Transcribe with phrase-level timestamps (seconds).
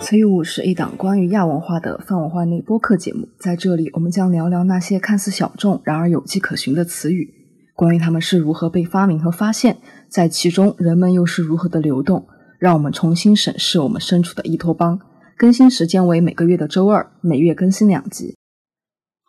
[0.00, 7.32] 词语是一档关于亚文化的泛文化内播客节目，在这里我们将聊聊那些看似小众，然而有迹可循的词语，
[7.74, 9.78] 关于它们是如何被发明和发现，
[10.10, 12.26] 在其中人们又是如何的流动，
[12.58, 15.00] 让我们重新审视我们身处的伊托邦。
[15.38, 18.36] 更新时间为每个月的周二，每月更新两集。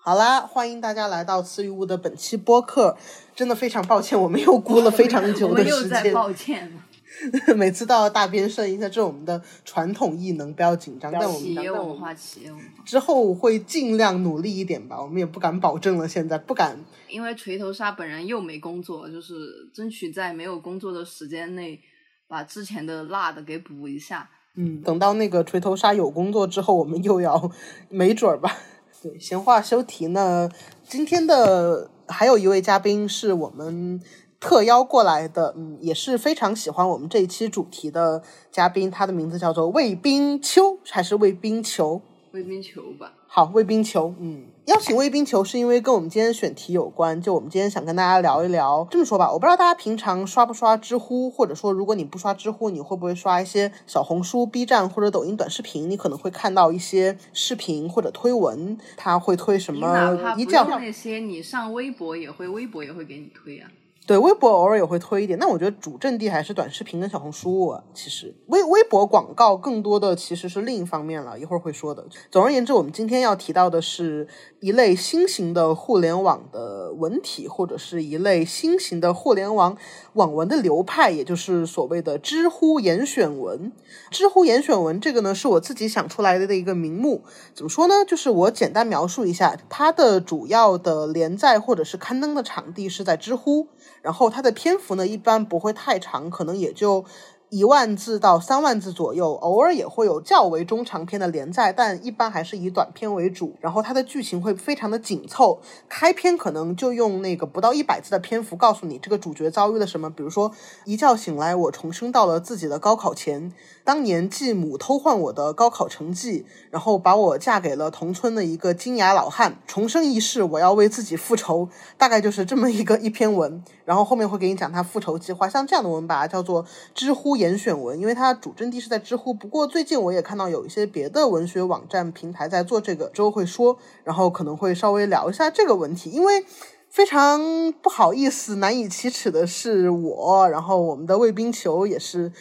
[0.05, 2.97] 好啦，欢迎大家来到词语屋的本期播客。
[3.33, 6.13] 真的非常抱歉，我们又估了非常久的 时间。
[6.13, 6.69] 抱歉。
[7.55, 11.09] 每次都要大变声一下，这是我们的传统异能，不要紧张。
[11.09, 16.77] 但我们企业文化，企业文化之后会尽量努力一点吧，我们也不敢保证了，现在不敢。
[17.07, 19.33] 因为锤头鲨本人又没工作，就是
[19.73, 21.79] 争取在没有工作的时间内，
[22.27, 24.29] 把之前的落的给补一下。
[24.57, 27.49] 嗯，等到那个锤头鲨有工作之后，我们又要
[27.87, 28.53] 没准儿吧。
[29.03, 30.49] 对，闲话休题呢，
[30.87, 34.01] 今天的还有一位嘉宾是我们。
[34.39, 38.21] 特邀过来的，嗯，也是非常喜欢我们这一期主题的
[38.51, 42.01] 嘉宾，他的名字叫做魏冰秋，还是魏冰球？
[42.33, 43.13] 魏冰球吧。
[43.35, 48.87] 好，卫冰球，嗯，邀请卫冰球是因为跟我们今天选题有关，就我们今天想跟大家聊一聊。
[48.91, 55.89] 这么说吧，我不知道大家平常刷不刷知乎，或者说如果你不刷知乎，你会不会刷一些小红书、B 站或者抖音短视频？
[55.89, 59.91] 你可能会看到一些视频或者推文，他会推什么？
[59.91, 63.67] 哪怕不用那些，你上微博也会，微博也会给你推啊。
[64.05, 67.73] 对，微博偶尔也会推一点，那我觉得主阵地还是短视频跟小红书。
[67.93, 72.05] 其实微微博广告更多的其实是另一方面了，一会儿会说的。
[72.29, 74.27] 总而言之，我们今天要提到的是
[74.59, 79.77] 一类新型的互联网的文体，或者是一类新型的互联网
[80.13, 83.71] 网文的流派，也就是所谓的知乎严选文。
[84.11, 87.23] 知乎严选文这个呢，是我自己想出来的一个名目。
[87.53, 88.05] 怎么说呢？
[88.07, 93.67] 就是我简单描述一下，它的主要的连载或者是刊登的场地是在知乎。
[94.01, 97.05] 然后它的篇幅呢，一般不会太长，可能也就。
[97.53, 103.55] 一万字到三万字左右，偶尔也会有较为中长篇的连载，但一般还是以短篇为主。
[103.61, 110.09] 然后它的剧情会非常的紧凑，开篇可能就用那个不到一百字的篇幅告诉你这个主角遭遇了什么。
[110.09, 110.51] 比如说，
[110.85, 123.63] 一觉醒来，我重生到了自己的高考前，当年继母偷换我的高考成绩，然后把我嫁给了同村的一个金牙老汉，重生一世，我要为自己复仇，大概就是这么一个一篇文。
[123.85, 127.42] 然后后面会给你讲他复仇计划，像这样的文把它叫做知乎。
[127.43, 129.33] 严选文，因为它主阵地是在知乎。
[129.33, 136.09] 不过最近我也看到有一些别的文学网站平台在做这个，之后会说，然后可能会稍微聊一下这个问题。
[136.09, 136.45] 因为
[136.89, 137.41] 非常
[137.81, 142.31] 不好意思、难以启齿的是我，然后我们的卫兵球也是，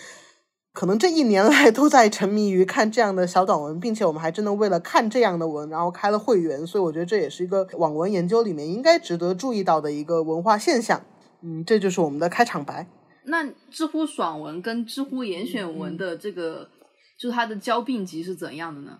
[0.73, 6.65] 可能这一年来都在沉迷于看这样的小短文，并且我们还真的为了看这样的文，然后开了会员。
[6.67, 11.03] 所以我觉得这也是一个网文研究里面应该值得注意到的一个文化现象。
[11.41, 12.87] 嗯，这就是我们的开场白。
[13.25, 16.69] 那知乎爽文跟知乎严选文的这个，
[17.19, 18.99] 就是它的交并集是怎样的呢？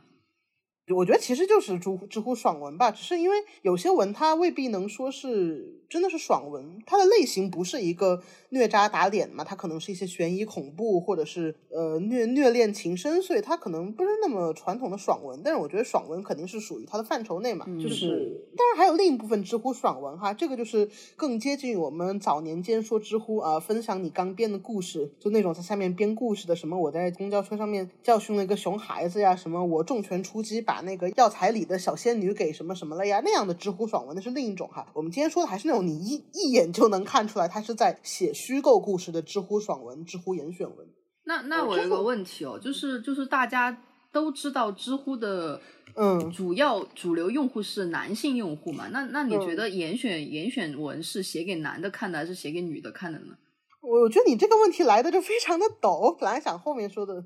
[0.93, 15.41] 我觉得其实就是知乎知乎爽文吧，只是因为有些文它未必能说是真的是爽文，它的类型不是一个虐渣打脸嘛，它可能是一些悬疑恐怖或者是呃虐虐恋情深，所以它可能不是那么传统的爽文。
[15.43, 30.82] 但是我觉得爽文肯定是属于它的范畴内嘛，就是当然还有另一部分知乎爽文哈，这个就是更接近于我们早年间说知乎啊，分享你刚编的故事，就那种在下面编故事的，什么我在公交车上面教训了一个熊孩子呀，什么我重拳出击把。
[30.85, 33.21] 那个药材里的小仙女给什么什么了呀？
[33.25, 34.87] 那样的知乎爽文那是另一种哈。
[34.95, 40.87] 我们今天说的还是那种你一一眼就能看出来他是在写虚构故事的知乎爽文、知乎严选文。
[41.25, 43.83] 那那我有个问题哦，就是就是大家
[44.13, 45.61] 都知道知乎的
[45.95, 48.89] 嗯主要主流用户是男性用户嘛？
[48.89, 53.35] 那那你觉得严选严选文是写给男的看的还是写给女的看的呢？
[53.81, 57.25] 我觉得你这个问题来的就非常的陡，本来想后面说的。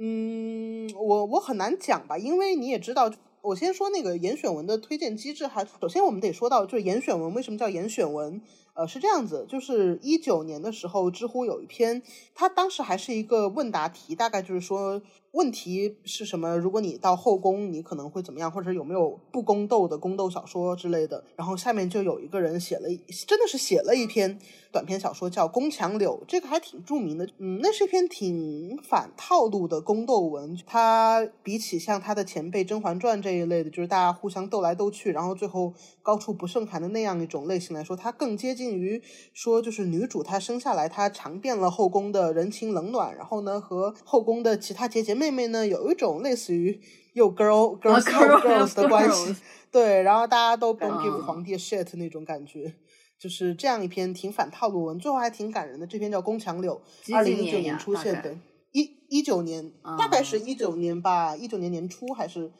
[0.00, 3.10] 嗯，我我很难讲吧，因为你也知道，
[3.42, 5.66] 我先说那个严选文的推荐机制还。
[5.80, 8.40] 首先，我们得说到，就是严选文为什么叫严选文？
[8.74, 12.00] 呃，是这样子，就是一九年的时候，知乎有一篇，
[12.32, 15.02] 它当时还是一个问答题，大概就是说。
[15.32, 16.56] 问题是什么？
[16.56, 18.50] 如果你到后宫，你可能会怎么样？
[18.50, 21.22] 或者有没有不宫斗的宫斗小说之类的？
[21.36, 22.88] 然后下面就有一个人写了，
[23.26, 24.38] 真的是写了一篇
[24.72, 27.28] 短篇小说，叫《宫墙柳》，这个还挺著名的。
[27.38, 30.58] 嗯，那是一篇挺反套路的宫斗文。
[30.66, 35.72] 它比起像他的前辈《甄嬛传》这一类的，就是大家互相斗来斗去，然后最后
[36.02, 39.00] 高处不胜寒的那样一种类型来说，它更接近于
[39.32, 45.18] 说，就是女主她生下来，她尝遍了后宫的人情冷暖，然后呢，和后宫的其他姐姐妹。
[45.28, 46.80] 妹妹呢，有一种类似于
[47.12, 48.00] 又 girl girls
[48.40, 49.36] girls 的关系，
[49.70, 52.72] 对，然后大家都 don't give 皇帝 shit 那种感觉，
[53.18, 55.86] 就是这样一篇挺反套路文，最后还挺感人的。
[55.86, 58.38] 这篇叫《宫墙柳》，几二零一九年出现的，
[58.72, 62.52] 一一九年，大概是啊一九年吧，一九年年初还是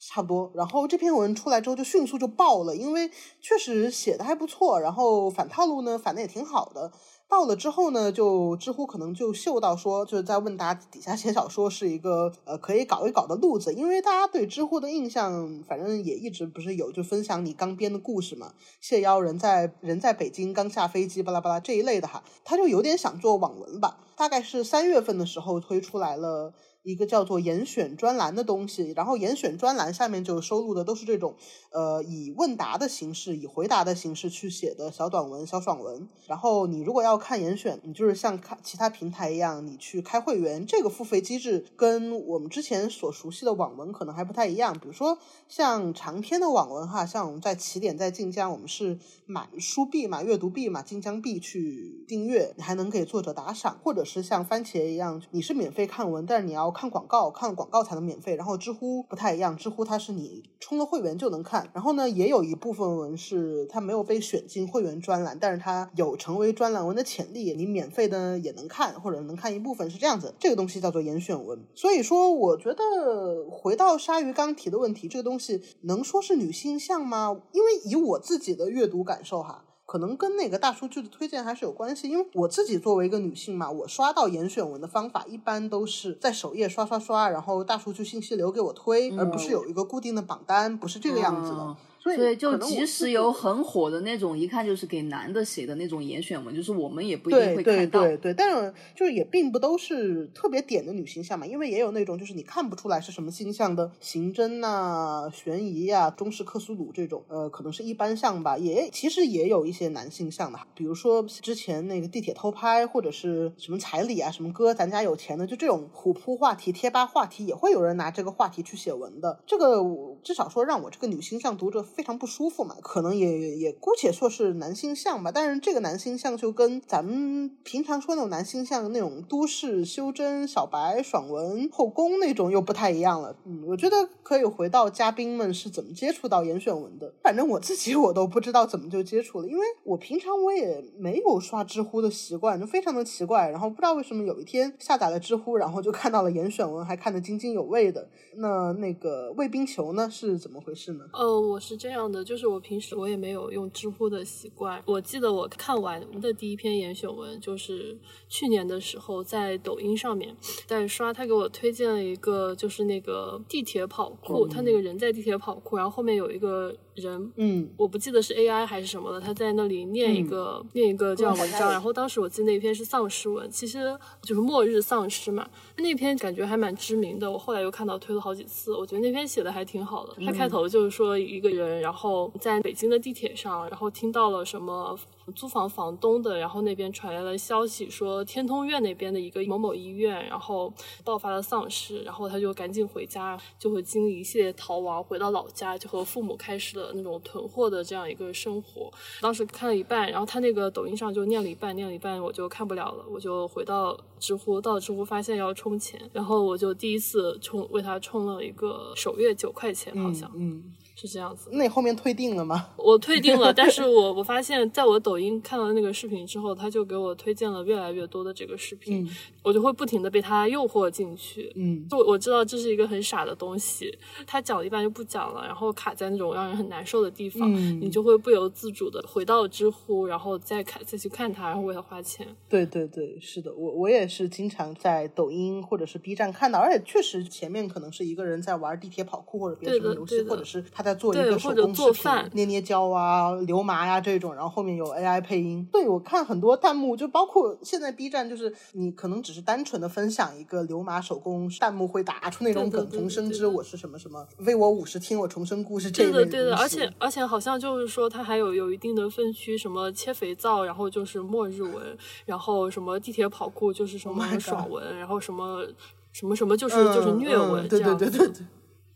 [0.00, 0.50] 差不多。
[0.54, 3.08] 然后这篇文出来之后就迅速就爆了，因为
[3.40, 6.90] 确实写的还不错，然后反套路呢反的也挺好的。
[7.30, 26.52] 爆了之后呢，就知乎可能就嗅到说，就是在问答底下写小说是一个呃可以搞一搞的路子，因为大家对知乎的印象，反正也一直不是有就分享你刚编的故事嘛，谢邀人在人在北京刚下飞机巴拉巴拉这一类的哈，他就有点想做网文吧，大概是三月份的时候推出来了。
[26.82, 31.34] 一个叫做严选专栏的东西，然后严选专栏下面就收录的都是这种，
[31.72, 36.08] 呃，以问答的形式，以回答的形式去写的小短文、小爽文。
[36.26, 44.72] 然后你如果要看严选，你就是像看其他平台一样，你去开会员，这个付费机制跟我们之前所熟悉的网文可能还不太一样。
[44.72, 45.18] 比如说
[45.48, 58.36] 像长篇的网文哈，像我们在起点在晋江，我们是买书币嘛、阅读币嘛、晋江币去订阅，你还能给作者打赏，或者是像番茄一样，你是免费看文，但是你要看广告，看了广告才能免费。
[58.36, 61.68] 然后知乎不太一样，知乎它是你充了会员就能看。
[61.72, 70.34] 然后呢，也有一部分文是它没有被选进会员专栏，但是它有成为专栏文的潜力，你免费的也能看，或者能看一部分是这样子。
[70.38, 71.58] 这个东西叫做严选文。
[71.74, 77.40] 所以说，我觉得回到鲨鱼刚提的问题，这个东西能说是女性向吗？
[77.52, 79.64] 因为以我自己的阅读感受哈。
[79.90, 91.58] 可能跟那个大数据的推荐还是有关系，因为我自己作为一个女性嘛，我刷到严选文的方法一般都是在首页刷刷刷，然后大数据信息流给我推，而不是有一个固定的榜单，不是这个样子的。
[91.58, 98.00] 嗯所以所以就即使有很火的那种，一看就是给男的写的那种严选文，就是我们也不一定会看到。
[98.00, 108.56] 对对，但是就是也并不都是特别点的女性向嘛，因为也有那种就是你看不出来是什么星象的刑侦呐、悬疑呀、中式克苏鲁这种，呃，可能是一般向吧。
[108.56, 119.38] 也其实也有一些男性向的，比如说之前那个地铁偷拍或者是什么彩礼啊、什么哥咱家有钱的，就这种虎扑话题、贴吧话题，也会有人拿这个话题去写文的。
[119.46, 125.30] 这个我至少说让我这个女性向读者非常不舒服嘛，可能也也姑且说是男性向吧。
[125.32, 133.36] 但是这个男性向就跟咱们平常说那种男性向那种都市修真、小白、爽文、后宫那种又不太一样了。
[133.44, 137.12] 嗯，我觉得可以回到嘉宾们是怎么接触到严选文的。
[137.22, 143.48] 反正我自己 我都不知道怎么就接触了，因为我平常我也没有刷知乎的习惯，就非常的奇怪。
[143.50, 148.08] 然后不知道为什么有一天下载了知乎，然后就看到了严选文，还看得津津有味的。
[148.36, 151.04] 那那个卫冰球呢是怎么回事呢？
[151.12, 154.82] 呃，我是这样的，就是我平时我也没有用知乎的习惯。
[154.84, 157.96] 我记得我看完的第一篇严选文，就是
[158.28, 160.36] 去年的时候在抖音上面
[160.66, 175.48] 在刷，他给我推荐了一个，就是那个地铁跑酷，他那个人在地铁跑酷，然后后面有一个人，嗯我不记得是 AI 还是什么了，他在那里念一个、念一个这样文章， 然后当时我记得那篇是丧尸文，其实就是末日丧尸嘛。
[175.80, 180.14] 那篇感觉还蛮知名的，我后来又看到推了好几次，我觉得那篇写的还挺好的。
[180.24, 184.98] 他开头就是说一个人，然后在北京的地铁上，然后听到了什么
[185.32, 190.72] 租房房东的，然后那边传来了消息说天通苑那边的一个某某医院，然后
[191.04, 198.92] 爆发了丧尸，然后他就赶紧回家，就会经历一系列逃亡，回到老家就和父母开始了那种囤货的这样一个生活。
[199.20, 210.62] 当时看了一半，然后他那个抖音上就念了一半，念了一半我就看不了了，我就回到知乎，到知乎发现要充钱，然后我就第一次充为他充了一个首月九块钱，好像、嗯，
[211.00, 211.48] 是这样子。
[211.52, 212.68] 那你后面退订了吗？
[212.76, 219.10] 我退订了，但是 我我发现，在我抖音看到那个视频之后，他就给我推荐了越来越多的这个视频，嗯
[219.42, 221.50] 我就会不停的被他诱惑进去。
[221.56, 223.90] 嗯就我知道这是一个很傻的东西，
[224.26, 232.26] 他讲了一半就不讲了，然后卡在那种让人很难受的地方，嗯你就会不由自主的回到知乎，然后再看再去看他，然后为他花钱。
[232.48, 245.66] 对对对，是的，我我也是经常在抖音或者是 B 站看到，而且确实前面可能是一个人在玩地铁跑酷或者别的什么游戏，或者是他在做一个手工视频做饭捏捏胶啊、流麻呀、这种，然后后面有 AI 配音。
[245.72, 265.66] 对我看很多弹幕，就包括现在 B 站，就是你可能只是单纯的分享一个流麻手工，弹幕会打出那种梗，重生之我是什么什么，为我五十听我重生故事这一类对的，对的，而且而且好像就是说，它还有有一定的分区，什么切肥皂，然后就是末日文，然后什么地铁跑酷就是什 Oh 么爽文，然后什么
[266.12, 267.94] 什么什么就是、嗯就是虐文、嗯对对。
[267.94, 268.46] 对对对。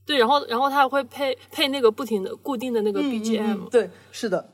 [0.07, 4.51] 对，然后然后它还会配配那个不停的固定的那个嗯 BGM，、嗯嗯对，是的，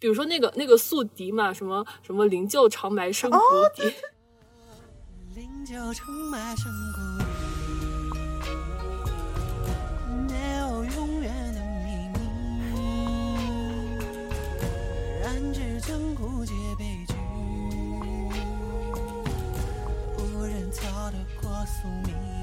[0.00, 3.38] 比如说那个那个宿敌嘛，什么什么灵柩长埋深谷
[3.74, 3.94] 底，
[5.34, 7.00] 灵柩长埋深谷
[8.44, 8.50] 底，
[10.28, 12.18] 没有永远的秘密。
[15.22, 17.14] 弹指江湖皆悲剧，
[20.18, 22.39] 无人逃得过宿命。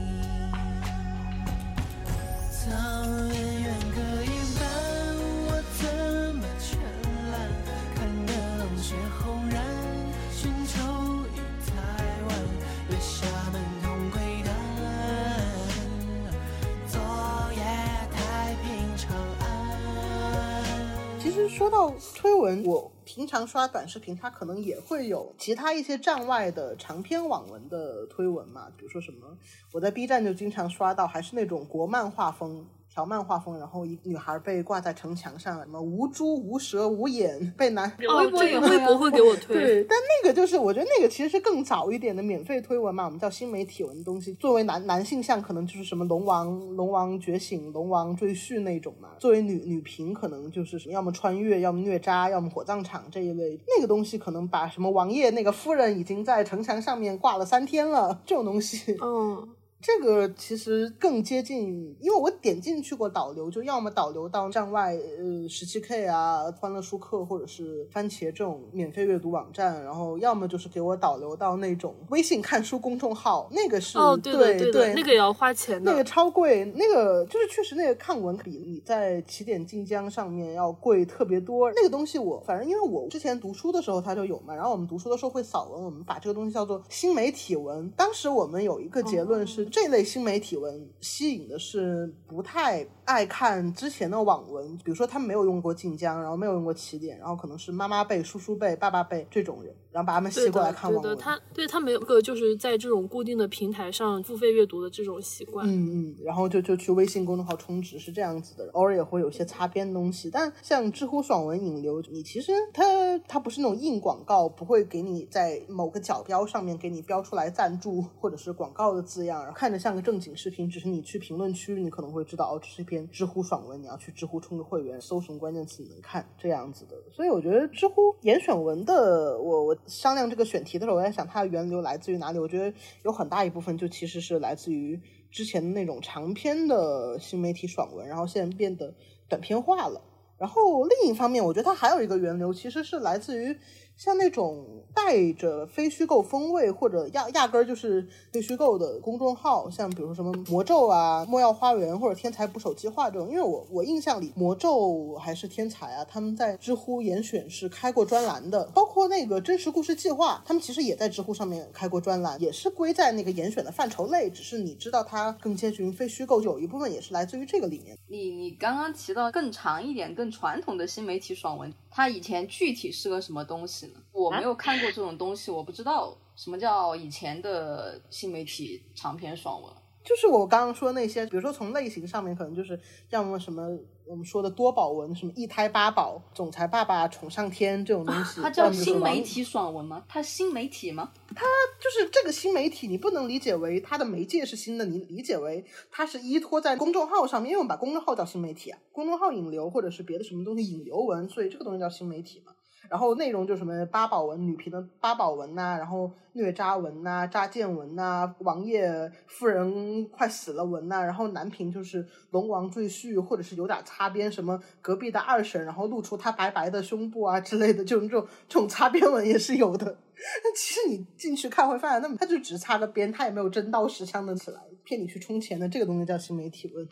[21.19, 29.37] 其实说到推文，我平常刷短视频，它可能也会有其他一些站外的长篇网文的推文嘛，比如说什么，
[29.71, 32.67] 我在 B 站就经常刷到，还是那种国漫画风。
[32.97, 39.55] 条漫画风，然后一女孩被挂在城墙上，什么无珠、无舌、无眼，被男哦，微博也会啊这个微博会给我推。
[39.55, 44.33] 对，但那个就是我觉得那个其实是更早一点的免费推文嘛，我们叫新媒体文的东西。
[44.39, 49.09] 作为男男性向，可能就是什么龙王、龙王觉醒、龙王赘婿那种嘛。
[49.19, 53.59] 作为女女频，可能就是什么要么穿越，要么虐渣，要么火葬场这一类。
[53.67, 58.97] 那个东西可能把什么王爷那个夫人已经在城墙上面挂了三天了，这种东西。
[59.03, 59.47] 嗯，
[59.79, 75.91] 这个其实更接近，因为我点进去过导流，就要么导流到站外，呃，十七 K 啊、欢乐书客或者是番茄这种免费阅读网站，然后要么就是给我导流到那种微信看书公众号，那个是哦，对对对的，那个也要花钱的。
[75.91, 81.71] 那个超贵，那个就是确实那个看文比你在起点晋江上面要贵特别多。
[81.73, 87.87] 那个东西我反正因为我之前读书的时候它就有嘛，然后我们读书的时候会扫文，我们把这个东西叫做新媒体文。
[87.95, 101.17] 当时我们有一个结论是，这类新媒体文吸引的是不太爱看之前的网文，比如说他们没有用过晋江，然后没有用过起点，然后可能是妈妈辈、叔叔辈、爸爸辈这种人，然后把他们吸对过来的，对的，看网文。
[101.17, 105.65] 他对他没有个就是在这种固定的平台上付费阅读的这种习惯。
[105.67, 105.71] 嗯
[106.11, 110.29] 嗯，然后就就去微信公众号充值是这样子的，偶尔也会有些擦边的东西。
[110.29, 112.83] 但像知乎爽文引流，你其实它
[113.27, 126.95] 它不是那种硬广告，不会给你在某个角标上面给你标出来赞助或者是广告的字样，然后看着像个正经视频，只是你去评论区你可能会知道哦，这是一篇知乎爽文，你要去知乎充个会员，搜什么关键词你能看这样子的。
[127.11, 132.37] 所以我觉得知乎严选文的，我我商量这个选题的时候，我在想它的源流来自于哪里？
[132.37, 134.99] 我觉得有很大一部分就其实是来自于。
[135.29, 138.95] 之前那种长篇的新媒体爽文，然后现在变得
[139.27, 140.01] 短篇化了。
[140.37, 143.55] 然后另一方面，我觉得它还有一个源流，其实是来自于
[143.97, 153.27] 像那种带着非虚构风味或者压压根儿就是非虚构的公众号，像比如说什么魔咒啊、莫要花园或者天才捕手计划这种。
[153.27, 167.97] 因为我我印象里，魔咒还是天才啊，他们在知乎严选是开过专栏的，包括那个真实故事计划，他们其实也在知乎上面开过专栏，也是归在那个严选的范畴内，只是你知道它更接近于非虚构，有一部分也是来自于这个里面。
[168.07, 173.93] 你你刚刚提到更长一点、更传统的新媒体爽文，它以前具体是个什么东西呢？
[174.11, 179.73] 我没有看过这种东西，我不知道什么叫以前的新媒体长篇爽文。
[180.03, 183.75] 就是我刚刚说那些，比如说从类型上面，可能就是要么什么
[184.09, 190.03] 我们说的多宝文，什么一胎八宝、总裁爸爸宠上天这种东西，它叫新媒体爽文吗？
[190.07, 191.11] 它新媒体吗？
[191.35, 191.45] 它
[191.79, 202.53] 就是这个新媒体，你不能理解为它的媒介是新的，你理解为它是依托在公众号上面，因为我们把公众号叫新媒体啊，公众号引流或者是别的什么东西引流文，所以这个东西叫新媒体嘛。
[202.89, 219.97] 然后内容就什么八宝文、女频的八宝文呐、然后虐渣文呐、渣贱文呐、王爷夫人快死了文呐、然后男频就是龙王赘婿，或者是有点擦边，什么隔壁的二婶，然后露出她白白的胸部啊之类的，这种这种这种擦边文也是有的。
[220.43, 226.87] 但其实你进去看会发现，那么他就只擦个边，他也没有真刀实枪的起来骗你去充钱的，这个东西叫新媒体文。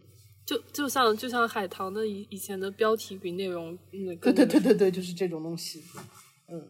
[0.46, 5.84] 就就像就像海棠的以以前的标题与内容，那个，对对对对对，就是这种东西。
[6.48, 6.62] 嗯，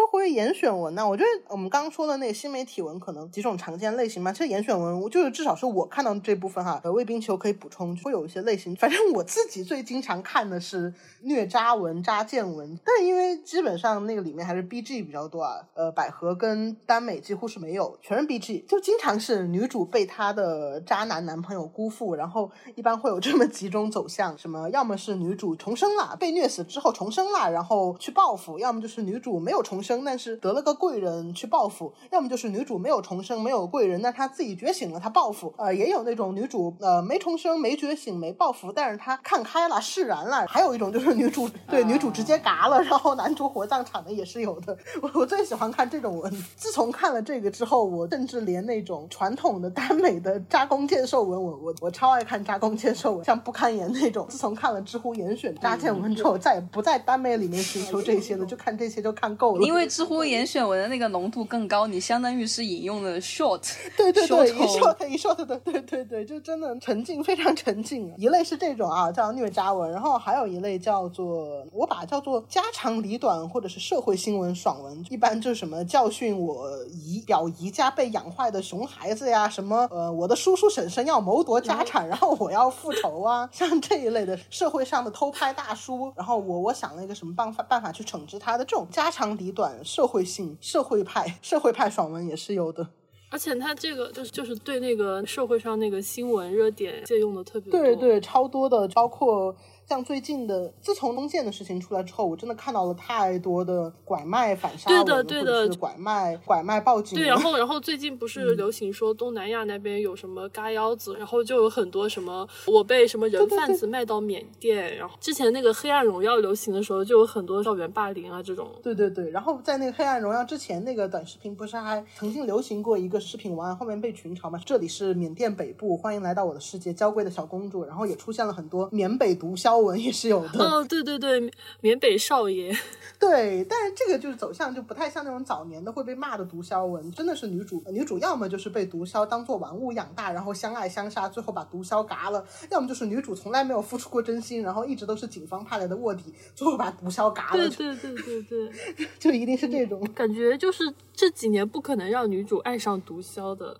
[0.00, 4.32] 说回严选文呢，我觉得我们刚刚说的那个新媒体文可能几种常见类型嘛。
[4.32, 8.74] 其实严选文就是至少是我看到这部分哈，呃，卫冰球可以补充，会有一些类型。
[8.76, 29.89] 反正我自己最经常看的是虐渣文、渣贱文，但因为基本上那个里面还是 BG 比较多啊，呃，百合跟耽美几乎是没有，全是 BG，就经常是女主被她的渣男男朋友辜负，然后一般会有这么几种走向，什么要么是女主重生了，被虐死之后重生了，然后去报复；要么就是女主没有重生。
[29.90, 35.52] 生，但是得了个贵人去报复；要么就是女主没有重生，没有贵人，那她自己觉醒了，她报复。
[35.56, 40.46] 呃，也有那种女主呃没重生、没觉醒、没报复，但是她看开了、释然了。
[40.46, 44.76] 还有一种就是女主对女主直接嘎了，然后男主火葬场的也是有的。
[45.02, 46.32] 我我最喜欢看这种文。
[46.56, 54.28] 自从看了这个之后，我甚至连那种传统的耽美的扎弓箭兽文，我我我超爱看扎弓箭兽文，像不堪言那种。
[54.28, 59.62] 自从看了知乎严选扎箭文之后，再也不在耽美里面寻求这些了，就看这些就看够了。
[59.62, 63.62] 因为知乎严选文的那个浓度更高，你相当于是引用了 short，
[63.96, 68.12] 对 对对，一 short short 一 short 的，对对对，就真的沉浸，非常沉浸。
[68.16, 92.86] 一类是这种啊，叫虐渣文，然后还有一类叫做我把叫做家长里短或者是社会新闻爽文，一般就是什么教训我姨表姨家被养坏的熊孩子呀，什么呃我的叔叔婶婶要谋夺家产，然后我要复仇啊，像这一类的社会上的偷拍大叔，然后我我想了一个什么办法办法去惩治他的这种家长里短社会性社会派社会派爽文也是有的。
[93.32, 97.80] 而且他这个就是就是对那个社会上那个新闻热点借用的特别多。
[97.80, 99.54] 对对，超多的，包括
[99.90, 118.70] 像最近的，自从东线的事情出来之后，我真的看到了太多的拐卖反杀对文，的对的拐卖拐卖报警对，然后然后最近不是流行说东南亚那边有什么嘎腰子，然后就有很多什么我被什么人贩子卖到缅甸，然后之前那个黑暗荣耀流行的时候，就有很多校园霸凌啊这种。
[118.84, 124.60] 对对对，然后在那个《黑暗荣耀》之前，那个短视频不是还曾经流行过一个视频文案，后面被群嘲嘛？
[124.64, 127.80] 这里是缅甸北部，欢迎来到我的世界，娇贵的小公主。
[127.80, 130.62] 然后也出现了很多缅北毒枭文，也是有的。
[130.62, 132.74] 哦，对对对，缅北少爷，
[133.18, 150.00] 对，但是这个就是走向就不太像那种早年的会被骂的毒枭文，真的是女主女主要么就是被毒枭当做玩物养大，然后相爱相杀，最后把毒枭嘎了；要么就是女主从来没有付出过真心，然后一直都是警方派来的卧底，最后把毒枭嘎了，对对对对对， 就一定是这种。
[150.14, 153.78] 感觉就是这几年不可能让女主爱上毒枭的。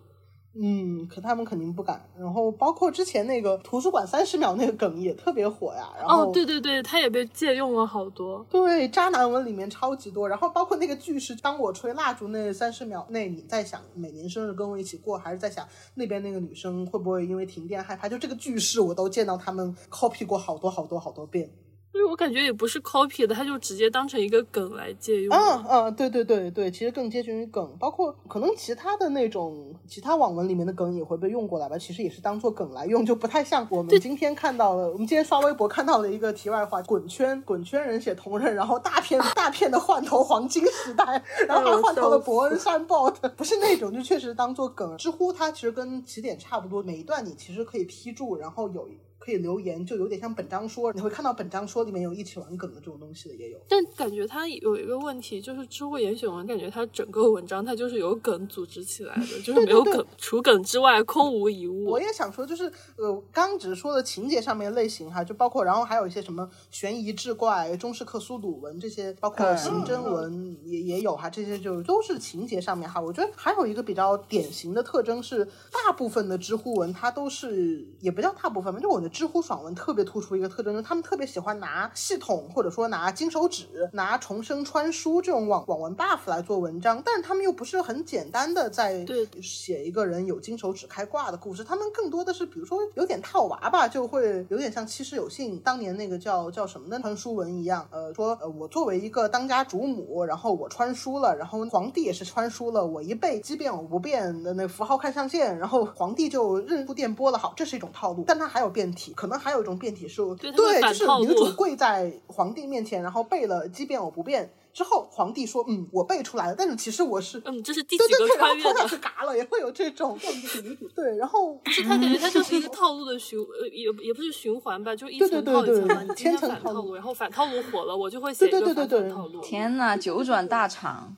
[0.63, 2.05] 嗯，可他们肯定不敢。
[2.19, 5.89] 然后包括之前那个图书馆三十秒那个梗也特别火呀。
[5.99, 8.45] 然后哦，对对对，他也被借用了好多。
[8.51, 18.09] 对，渣男文里面超级多，然后包括那个句式，当我吹蜡烛那三十秒内，你在想每年生日跟我一起过，还是在想那边那个女生会不会因为停电害怕？
[18.09, 21.51] 就这个句式，我都见到他们 copy 过好多好多好多遍。
[21.93, 25.37] 因为我感觉也不是 copy 的，他就直接当成一个梗来借用。
[25.37, 41.05] 嗯嗯，对对对对，其实更接近于梗，包括可能其他的那种其他网文里面的梗也会被用过来吧，其实也是当做梗来用，就不太像我们今天看到了，我们今天刷微博看到了一个题外话，滚圈滚圈人写同人，然后大片 大片的换头黄金时代，
[41.49, 44.97] 然后还换头了伯恩山 bot，不是那种，就确实当做梗。
[44.97, 48.89] 知乎它其实跟起点差不多，每一段你其实可以批注，然后有。
[49.31, 53.59] 可以留言，就有点像本章说，你会看到本章说里面有一起玩梗的这种东西的也有。
[53.69, 61.85] 但感觉它有一个问题，就是知乎严选文，感觉它整个文章它就是由梗组织起来的，就是没有梗，除梗之外空无一物。
[61.85, 62.65] 我也想说，就是
[62.97, 73.01] 呃，刚只是说的情节上面类型哈，就包括然后还有一些什么悬疑志怪、中式克苏鲁文这些，包括刑侦文也也有哈，这些就都是情节上面哈。
[73.01, 79.09] 我觉得还有一个比较典型的特征是，大部分的知乎文它都是也不叫大部分吧，就我的。
[79.21, 89.05] 知乎爽文特别突出一个特征，就是他们特别喜欢拿系统或者说拿金手指、拿重生穿书这种网网文 buff 来做文章，但是他们又不是很简单的在
[89.43, 109.00] 写一个人有金手指开挂的故事，他们更多的是比如说有点套娃吧，就会有点像七十有幸当年那个叫叫什么的穿书文一样，呃，说呃我作为一个当家主母，然后我穿书了，然后皇帝也是穿书了，我一背奇变我不变的那符号看象限，然后皇帝就认出电波了，好，这是一种套路，但它还有变体。
[109.17, 118.87] 可能还有一种变体是，对，就是女主跪在皇帝面前，然后背了即便我不变之后，皇帝说：“嗯，我背出来了。”但是其实我是，嗯，这是第几个穿越的？
[118.87, 129.41] 是嘎了，也会有这种女主对，然后是他感觉他就是一个套路的循，呃，也也不是循环吧，就一层套一层嘛，你千层套路，然后反套路火了，我就会写一个反套路。
[129.41, 131.17] 天呐，九转大厂。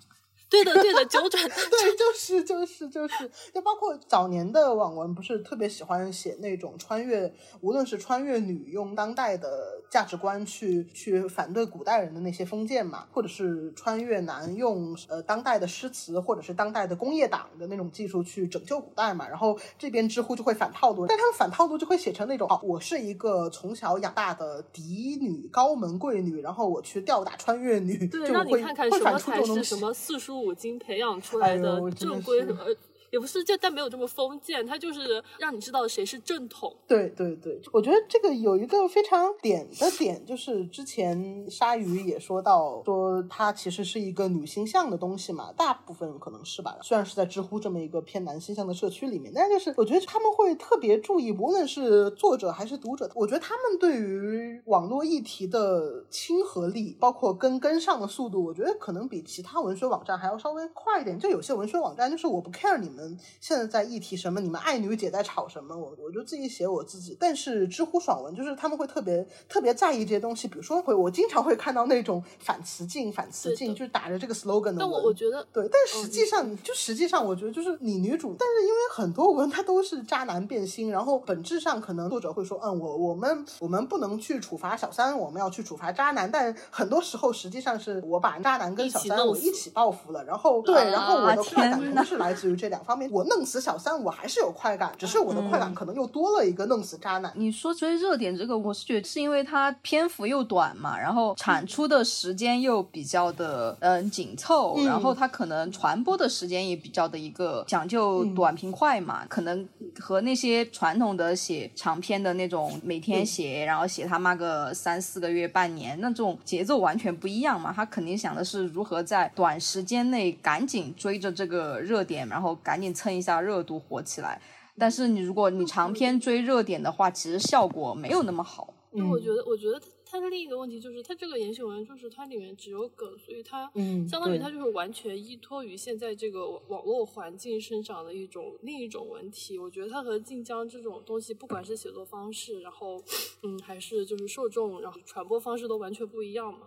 [0.52, 30.41] 对的，对的，九转 对，就是就是就是，就包括早年的网文，不是特别喜欢写那种穿越，无论是穿越女用当代的价值观去去反对古代人的那些封建嘛，或者是穿越男用呃当代的诗词或者是当代的工业党的那种技术去拯救古代嘛，然后这边知乎就会反套路，但他们反套路就会写成那种，我是一个从小养大的嫡女高门贵女，然后我去吊打穿越女，对，让你看看什么才是什么四书。
[30.42, 32.74] 五金培养出来的正规呃
[33.12, 36.74] 也不是就但没有这么封建，它就是让你知道谁是正统。
[36.88, 46.78] 对对对，我觉得这个有一个非常点的点，就是之前鲨鱼也说到，说它其实是一个女性向的东西嘛，大部分可能是吧。
[46.80, 61.18] 虽然是在知乎这么一个偏男性向的社区里面，但是就是我觉得他们会特别注意，无论是作者还是读者，我觉得他们对于网络议题的亲和力，包括跟跟上的速度，我觉得可能比其他文学网站还要稍微快一点。
[61.18, 63.01] 就有些文学网站就是我不 care 你们
[63.40, 67.16] 现在在议题什么，你们爱女姐在吵什么，我我就自己写我自己。
[67.18, 97.32] 但是知乎爽文就是他们会特别特别在意这些东西，比如说会我经常会看到那种反雌竞反雌竞，就是打着这个 slogan 的但我我觉得对，但实际上，就实际上，我觉得就是你女主，但是因为很多文它都是渣男变心，然后本质上可能作者会说，嗯，我我们我们不能去处罚小三，我们要去处罚渣男，但很多时候实际上是我把渣男跟小三我一起报复了，然后对，然后我的快感天哪不是来自于这两方面，我弄死小三我还是有快感，只是我的快感可能又多了一个弄死渣男。
[97.36, 117.72] 你说追热点这个，我是觉得是因为它篇幅又短嘛，然后产出的时间又比较的嗯紧凑，嗯然后它可能传播的时间也比较的一个讲究短平快嘛，可能和那些传统的写长篇的那种每天写，然后写他妈个三四个月、半年那种节奏完全不一样嘛。
[117.72, 124.42] 他肯定想的是如何在短时间内赶紧追着这个热点，然后赶紧蹭一下热度火起来。
[124.76, 128.68] 但是你如果你长篇追热点的话，其实效果没有那么好。
[128.70, 139.58] 嗯因为我觉得，我觉得它它的另一个问题就是，它这个言情文就是它里面只有梗，所以它嗯相当于它就是完全依托于现在这个网网络环境生长的一种另一种文体。
[139.58, 143.02] 我觉得它和晋江这种东西，不管是写作方式，然后
[143.42, 146.66] 嗯，还是就是受众，然后传播方式都完全不一样嘛。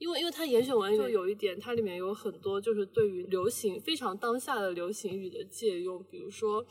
[0.00, 6.64] 因为因为它严选文就有一点，它里面有很多就是对于流行非常当下的流行语的借用，比如说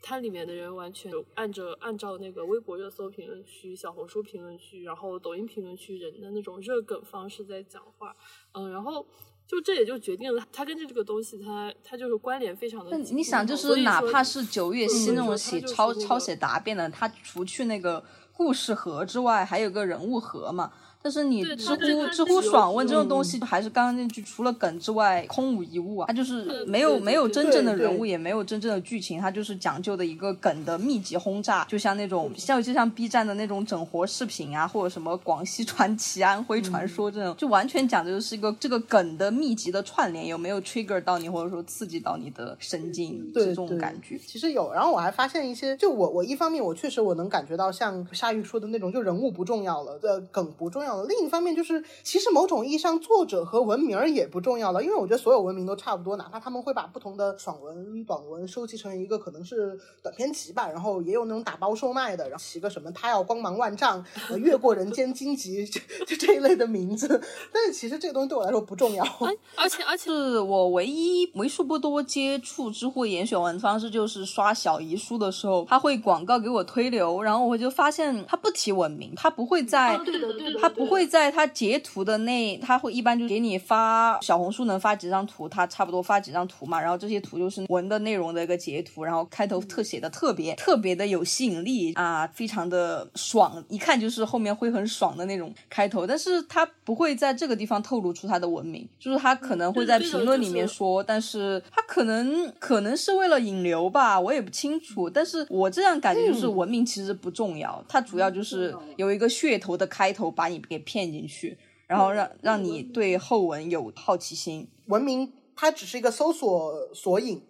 [0.00, 8.16] 它里面的人完全有按着按照那个微博热搜评论区、小红书评论区，然后抖音评论区人的那种热梗方式在讲话，
[8.52, 9.06] 嗯，然后。
[9.48, 13.20] 就这也就决定了它跟这个东西它它就是关联非常的紧密。
[13.20, 20.72] 你想，就是哪怕是九月嗯溪那种写抄抄写答辩的，它除去那个故事盒之外，还有个人物盒嘛。
[21.06, 26.06] 但是你知乎知乎爽问这种嗯东西，还是刚刚那句，除了梗之外，空无一物啊。
[26.08, 44.18] 它就是对没有没有真正的人物，也没有真正的剧情，它就是讲究的一个梗的密集轰炸，就像那种像就像 B 站的那种整活视频啊，或者什么广西传奇、安徽传说这种，就完全讲究的是一个这个梗的密集的串联，有没有 trigger 到你，或者说刺激到你的神经，对这种感觉。
[44.26, 51.04] 其实有，然后我还发现一些，就我我一方面我确实我能感觉到像夏玉说的那种，就人物不重要了，呃，梗不重要了。
[51.06, 67.20] 另一方面就是，其实某种意义上作者和文名儿也不重要了，因为我觉得所有文明都差不多，哪怕他们会把不同的爽文、短文收集成一个可能是短篇集吧，然后也有那种打包售卖的，然后起个什么他要光芒万丈，呃，越过人间荆棘，就就这一类的名字。
[67.52, 69.04] 但是其实这个东西对我来说不重要。
[69.04, 111.56] 而而且而且是我唯一为数不多接触知乎严选文方式，就是刷小遗书的时候，他会广告给我推流，然后我就发现他不提文名，他不会在，啊对的对的他不会在他截图的那，他会一般就给你发小红书能发几张图，他差不多发几张图嘛，然后这些图就是文的内容的一个截图，然后开头特写的特别特别的有吸引力啊，非常的爽，一看就是后面会很爽的那种开头，但是他不会在这个地方透露出他的文明，就是他可能会在评论里面说，但是他可能可能是为了引流吧，我也不清楚，但是我这样感觉就是文明其实不重要，它主要就是有一个噱头的开头把你给骗进去。
[111.86, 117.40] 然后让让你对后文有好奇心，文明它只是一个搜索索引，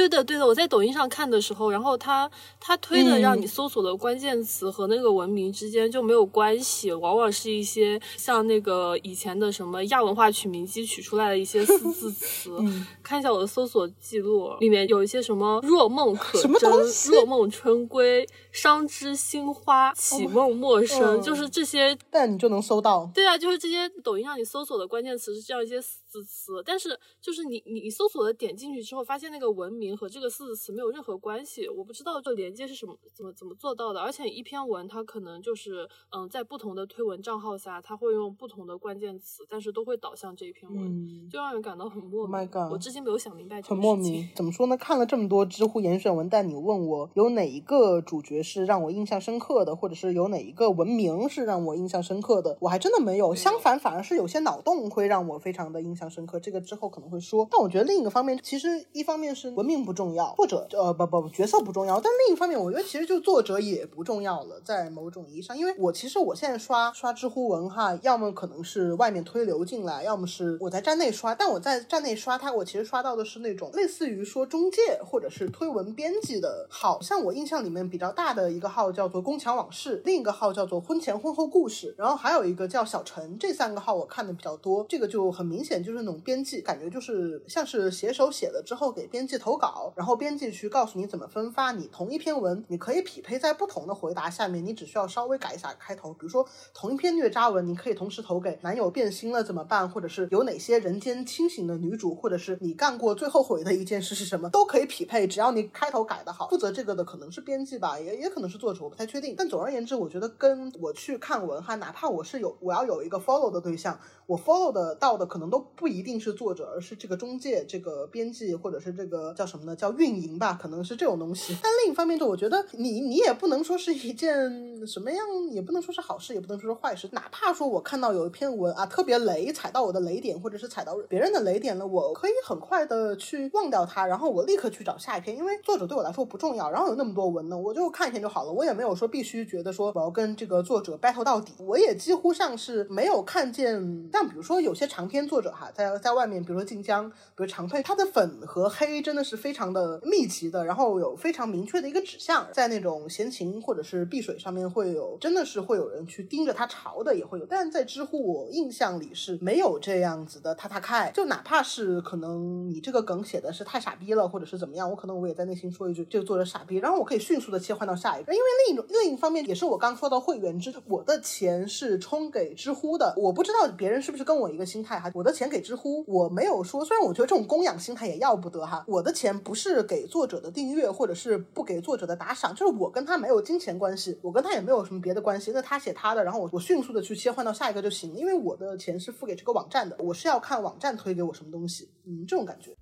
[0.00, 12.56] 对的，对的，我在抖音上看的时候，然后他他推的让你嗯搜索的关键词和那个文明之间就没有关系，往往是一些像那个以前的什么亚文化取名机取出来的一些四字词。
[12.64, 16.70] 嗯看一下我的搜索记录，里面有一些什么若梦可真、
[17.10, 23.10] 若梦春归、伤之心花、绮梦陌生，嗯就是这些但你就能搜到。
[23.12, 42.40] 对啊，就是这些抖音上你搜索的关键词是这样一些四字词，但是就是你你你搜索的点进去之后，发现那个文明和这个四字词没有任何关系，我不知道这连接是什么怎么怎么做到的，而且一篇文它可能就是嗯在不同的推文账号下，它会用不同的关键词，但是都会导向这一篇文，嗯，就让人感到很莫 Oh 名。
[42.40, 44.28] my god 我至今没有想明白这很莫名。
[44.34, 44.76] 怎么说呢？
[44.76, 53.34] 看了这么多知乎严选文，但你问我有哪一个主角是让我印象深刻的，或者是有哪一个文明是让我印象深刻的，我还真的没有。
[53.34, 57.46] 相反，反而是有些脑洞会让我非常的印象象深刻，这个之后可能会说。
[57.50, 106.48] 但我觉得另一个方面，其实一方面是文明不重要，或者呃不不不角色不重要，但另一方面，我觉得其实就作者也不重要了，在某种意义上，因为我其实我现在刷刷知乎文哈，要么可能是外面推流进来，要么是我在站内刷，但我在站内刷它，我其实刷到的是那种类似于说中介或者是推文编辑的号，像我印象里面比较大的一个号叫做宫墙往事，另一个号叫做婚前婚后故事，然后还有一个叫小陈，这三个号我看的比较多，这个就很明显就就是那种编辑，感觉就是像是写手写了之后给编辑投稿，然后编辑去告诉你怎么分发，你同一篇文你可以匹配在不同的回答下面，你只需要稍微改一下开头，比如说同一篇虐渣文，你可以同时投给男友变心了怎么办，或者是有哪些人间清醒的女主，或者是你干过最后悔的一件事是什么，都可以匹配，只要你开头改的好。
[106.48, 109.34] 负责这个的可能是编辑吧，也也可能是作者，我不太确定。
[109.36, 119.74] 但总而言之，我觉得跟我去看文哈，哪怕我是有我要有一个 follow 的对象，我 follow 的到的可能都不一定是作者，而是这个中介、这个编辑，或者是这个叫什么呢？
[119.74, 121.56] 叫运营吧，可能是这种东西。
[121.62, 127.08] 但另一方面，就我觉得你你也不能说是一件什么样，也不能说是好事，也不能说是坏事。
[127.12, 136.70] 哪怕说我看到有一篇文啊特别雷，踩到我的雷点，或者是踩到别人的雷点了，我可以很快的去忘掉它，然后我立刻去找下一篇，因为作者对我来说不重要。
[136.70, 141.54] 然后有那么多文呢，我就看一篇就好了，我也没有说必须觉得说我要跟这个作者 battle 到底。
[141.58, 143.74] 我也几乎上是没有看见，
[144.12, 157.46] 像比如说有些长篇作者哈，在在外面，比如说晋江，比如长佩，它的粉和黑真的是非常的密集的，然后有非常明确的一个指向，在那种闲情或者是碧水上面会有，真的是会有人去盯着它潮的，也会有。
[157.46, 160.54] 但在知乎，我印象里是没有这样子的。
[160.54, 168.32] 他他开，就哪怕是可能你这个梗写的是太傻逼了，或者是怎么样，我可能我也在内心说一句这个作者傻逼，然后我可以迅速的切换到下一个。
[168.32, 175.10] 因为另一种另一方面也是我刚说到会员制，我的钱是充给知乎的，我不知道别人是不是跟我一个心态哈。
[175.14, 185.52] 我的钱给知乎，我没有说，虽然我觉得这种供养心态也要不得哈，我的钱不是给作者的订阅，或者是不给作者的打赏，就是我跟他没有金钱关系，我跟他也没有什么别的关系。
[185.52, 192.74] 那他写他的，然后我我迅速的去切换到下一个就行，因为我的钱是付给这个网站的，我是要看网站推给我什么东西，嗯，这种感觉。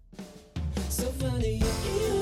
[0.90, 2.17] So funny.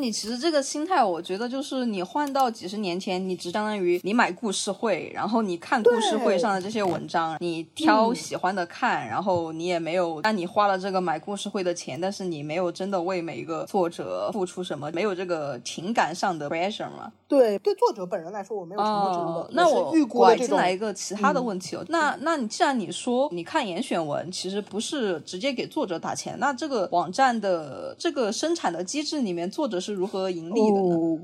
[0.00, 17.12] 你其实这个心态，我觉得就是你换到几十年前，你只相当于你买故事会，然后你看故事会上的这些文章，你挑喜欢的看，然后你也没有，但你花了这个买故事会的钱，但是你没有真的为每一个作者付出什么，没有这个情感上的 pressure 嘛？
[17.26, 21.84] 对对，作者本人来说，我没有承诺这个哦，那我拐进来一个其他的问题哦。
[21.88, 31.18] 那嗯那你既然你说你看严选文，其实不是直接给作者打钱，那这个网站的这个生产的机制里面，作者是是如何盈利的呢？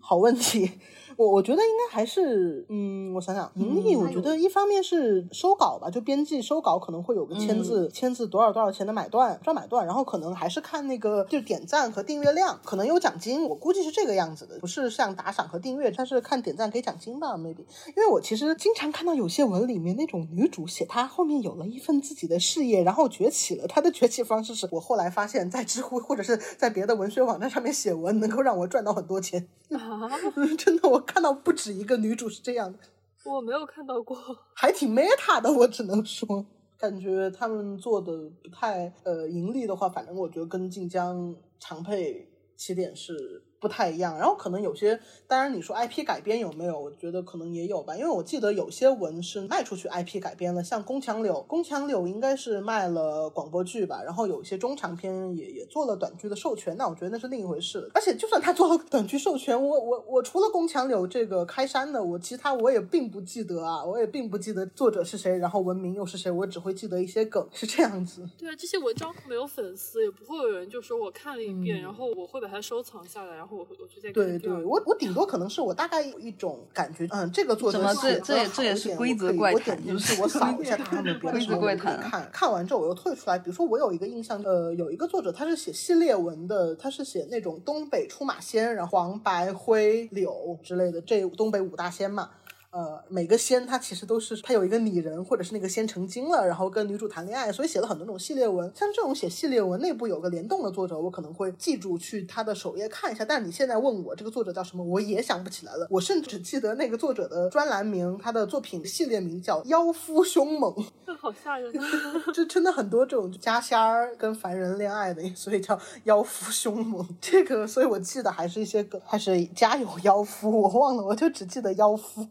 [0.00, 0.70] 好问题。
[1.18, 17.64] 我我觉得应该还是，嗯，我想想，盈利，我觉得一方面是收稿吧，就编辑收稿可能会有个签字，签字多少多少钱的买断，赚买断，然后可能还是看那个就是点赞和订阅量，可能有奖金，我估计是这个样子的，不是像打赏和订阅，但是看点赞给奖金吧，maybe。
[17.88, 29.48] 因为我其实经常看到有些文里面那种女主写她后面有了一份自己的事业，然后崛起了，她的崛起方式是我后来发现，在知乎或者是在别的文学网站上面写文，能够让我赚到很多钱。
[29.70, 30.08] 啊，
[30.56, 32.78] 真的，我看到不止一个女主是这样的，
[33.24, 34.16] 我没有看到过。
[34.54, 36.46] 还挺 meta 的，我只能说，
[36.78, 44.16] 感觉他们做的不太呃盈利的话，反正我觉得跟晋江常配起点是不太一样。
[44.18, 46.78] 然后可能有些，当然你说 IP 改编有没有？
[46.78, 57.90] 我觉得可能也有吧，因为我记得有些文是卖出去 IP 改编了，像宫墙柳，宫墙柳应该是卖了广播剧吧，然后有一些中长篇也也做了短剧的授权，那我觉得那是另一回事了。
[57.94, 68.28] 而且就算他做了短剧授权，我我我除了宫墙柳这个开山的，我其他我也并不记得啊，我也并不记得作者是谁，然后文明又是谁，我只会记得一些梗，是这样子。
[68.38, 83.38] 对啊，这些文章没有粉丝，也不会有人就说我看了一遍，嗯然后我会把它收藏下来，然后我我就再对对，我我顶多 可能是我大概有一种感觉，嗯，这个作者写这这也得好这也是一点规则怪我可以我谈就是点进去，我扫一下他们别的规则什么我可以怪谈啊看看完之后我又退出来。
[83.38, 92.30] 比如说我有一个印象，呃，有一个作者他是写系列文的，他是写那种东北出马仙，然后黄白灰柳之类的这东北五大仙嘛。
[92.70, 98.70] 呃，每个仙他其实都是他有一个拟人，或者是那个仙成精了，然后跟女主谈恋爱，所以写了很多种系列文。
[98.74, 103.24] 像这种写系列文，内部有个联动的作者，我可能会记住去他的首页看一下。
[103.24, 105.86] 但你现在问我这个作者叫什么，我也想不起来了。
[105.90, 110.70] 我甚至只记得那个作者的专栏名，他的作品系列名叫《妖夫凶猛》。
[111.06, 112.24] 这好吓人啊！
[112.34, 117.08] 这真的很多这种家仙儿跟凡人恋爱的，所以叫妖夫凶猛。
[117.18, 122.28] 这个，所以我记得还是一些个，还是家有妖夫，我忘了，我就只记得妖夫。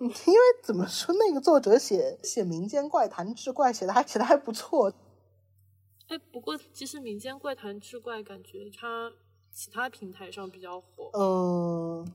[0.00, 4.92] 因为怎么说，那个作者写写民间怪谈志怪写的还写的还不错。
[6.08, 9.12] 哎，不过其实民间怪谈志怪感觉它
[9.52, 12.12] 其他平台上比较火，嗯，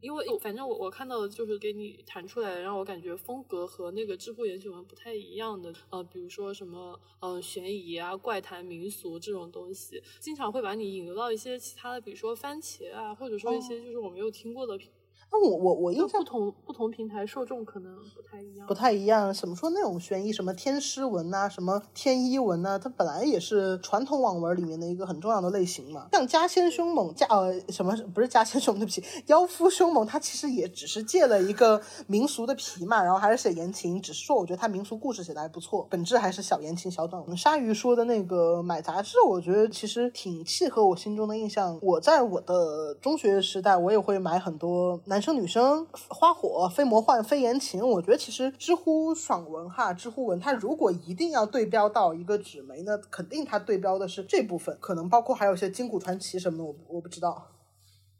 [0.00, 14.90] 因为反正我我看到的就是给你弹出来，让我感觉风格和那个知乎言情文不太一样的，呃，比如说什么呃悬疑啊、怪谈、民俗这种东西，经常会把你引流到一些其他的，比如说番茄啊，或者说一些就是我没有听过的平。
[15.30, 19.32] 那我我我印象不同不同平台受众可能不太一样，不太一样。
[19.32, 26.08] 怎么说那种悬疑，什么天师文呐、什么天医文呐、它本来也是传统网文里面的一个很重要的类型嘛。
[26.12, 37.36] 像家仙凶猛，家呃什么不是家仙凶猛，对不起，妖夫凶猛，它其实也只是借了一个民俗的皮嘛，然后还是写言情，只是说我觉得它民俗故事写的还不错，本质还是小言情小短文。
[37.36, 41.78] 鲨鱼说的那个买杂志，我觉得其实挺契合我心中的印象。
[41.82, 45.86] 我在我的中学时代，我也会买很多男生女生。
[46.08, 57.52] 花火、非魔幻、非言情，我觉得其实知乎爽文哈，知乎文它如果一定要对标到一个纸媒呢，肯定它对标的是这部分，可能包括还有一些金谷传奇什么的，我我不知道。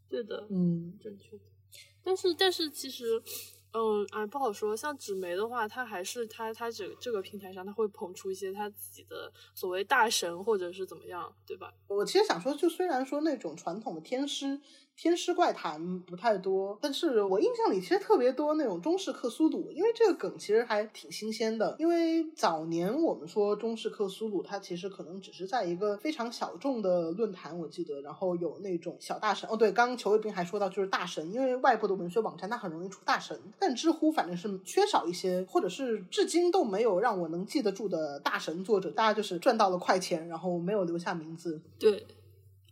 [0.09, 1.43] 对的，嗯，正确的。
[2.03, 3.23] 但是但是其实，
[3.73, 4.75] 嗯啊不好说。
[4.77, 11.75] 像纸媒的话，它还是它它这这个平台上，它会捧出一些它自己的所谓大神或者是怎么样，对吧？
[11.89, 14.61] 我其实想说，就虽然说那种传统的天师。
[14.99, 21.77] 天师怪谈不太多，但是我印象里其实特别多那种中式克苏鲁，因为这个梗其实还挺新鲜的。
[21.79, 29.49] 因为早年我们说中式克苏鲁，它其实可能只是在一个非常小众的论坛，我记得，然后有那种小大神。
[29.49, 41.61] 哦，对，刚刚裘卫兵还说到就是大神，因为外部的文学网站它很容易出大神，但知乎反正是缺少一些，或者是至今都没有让我能记得住的大神作者，大家就是赚到了快钱，然后没有留下名字。
[41.79, 42.05] 对。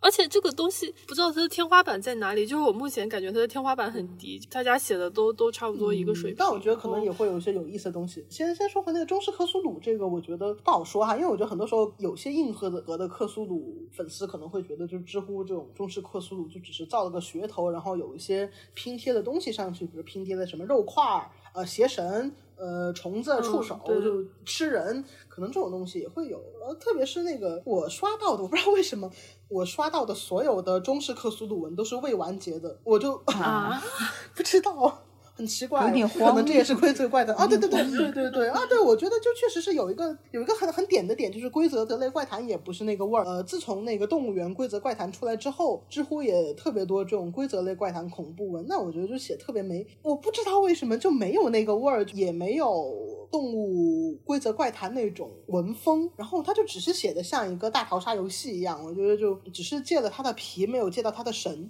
[0.00, 6.36] 而且这个东西不知道它的天花板在哪里，就是我目前感觉它的天花板很低，大家写的都都差不多一个水平。
[6.38, 8.24] 但我觉得可能也会有一些有意思的东西。
[8.28, 22.32] 先先说回那个中式克苏鲁，这个我觉得不好说哈，因为我觉得很多时候有些硬核的格的克苏鲁粉丝可能会觉得，就是知乎这种中式克苏鲁就只是造了个噱头，然后有一些拼贴的东西上去，比如拼贴的什么肉块儿、呃邪神。
[22.58, 26.42] 呃，虫子触手就吃人，可能这种东西也会有。
[26.66, 29.10] 呃，特别是那个我刷到的，我不知道为什么
[29.48, 33.78] 我刷到的所有的中式克苏鲁文都是未完结的，我就啊
[34.34, 35.02] 不知道。
[35.36, 37.46] 很奇怪，有点可能这也是规则怪谈啊！
[37.46, 38.58] 对对对对对对啊！
[38.70, 43.24] 对，我觉得就确实是有一个有一个很很点的点，就是规则的类怪谈也不是那个味儿。
[43.24, 61.68] 呃，自从那个动物园规则怪谈出来之后，知乎也特别多这种规则类怪谈恐怖文，那我觉得就写特别没，我不知道为什么就没有那个味儿，也没有动物规则怪谈那种文风，然后他就只是写的像一个大逃杀游戏一样，我觉得就只是借了他的皮，没有借到他的神。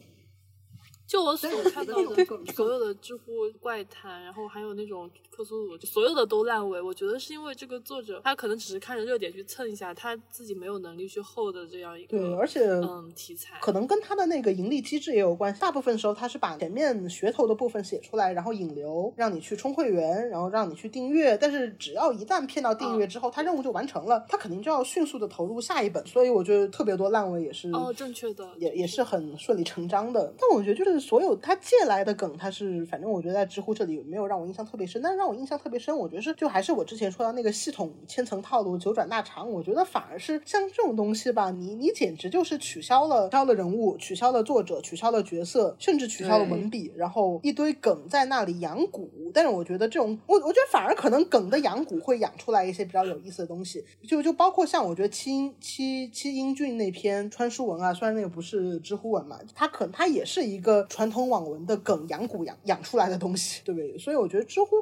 [1.07, 6.81] 就我所看到的所有的知乎怪谈，然后还有那种克苏鲁，就所有的都烂尾。
[6.81, 15.61] 我觉得是因为这个作者他可能只是看着热点去蹭一下，他自己没有能力去 hold 的这样一个对，而且嗯题材，可能跟他的那个盈利机制也有关系。
[15.61, 21.37] 大部分时候他是把前面噱头的部分写出来，然后引流，让你去充会员，然后让你去订阅。
[21.39, 26.05] 但是只要一旦骗到订阅之后，他任务就完成了，他肯定就要迅速的投入下一本。
[26.05, 30.35] 所以我觉得特别多烂尾也是哦，正确的，也也是很顺理成章的。
[30.39, 35.01] 但我觉得就是所有他借来的梗，他是反正我觉得在知乎这里没有让我印象特别深。
[35.03, 39.51] 但是让我印象特别深，我觉得是就还是我之前说到那个系统千层套路九转大肠。
[39.51, 49.09] 我觉得反而是像这种东西吧，你你简直就是取消了取消了人物，取消了作者，取消了角色，甚至取消了文笔，然后一堆梗在那里养蛊。
[49.35, 53.85] 但是我觉得这种我我觉得反而可能梗的养蛊会养出来一些比较有意思的东西。
[54.07, 63.97] 就就包括像我觉得七七七英俊那篇川书文啊，虽然那个不是知乎文嘛，他可他也是一个传统网文的梗养骨养养出来的东西， 对不对？
[63.99, 64.77] 所以我觉得知乎。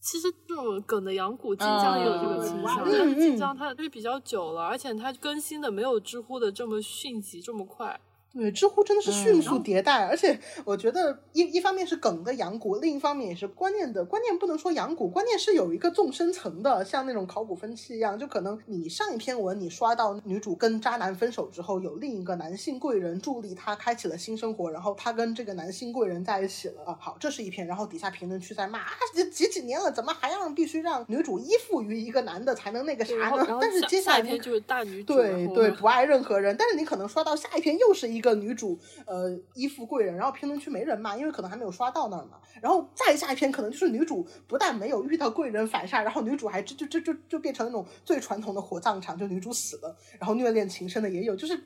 [0.00, 8.00] 其实这种梗的养骨，晋江也有这个倾向，但是晋江它它比较久了，而且它更新的没有知乎的这么迅疾，这么快。
[8.34, 36.56] 对，知乎真的是迅嗯速迭代，而且我觉得一一方面是梗的养蛊，另一方面也是观念的观念，不能说养蛊，观念是有一个纵深层的，像那种考古分析一样，就可能你上一篇文你刷到女主跟渣男分手之后，有另一个男性贵人助力她开启了新生活，然后她跟这个男性贵人在一起了啊，好，这是一篇，然后底下评论区在骂啊，这几几年了，怎么还让必须让女主依附于一个男的才能那个啥呢但是下接下来下一篇就是大女主，对对， 不爱任何人。
[36.58, 42.38] 但是你可能刷到下一篇又是一个女主，呃，依附贵人，然后评论区没人骂，因为可能还没有刷到那儿嘛。
[42.62, 51.60] 然后再下一篇可能就是女主不但没有遇到贵人反杀，然后女主还就就就就就变成那种最传统的火葬场，就女主死了，然后虐恋情深的也有，就是。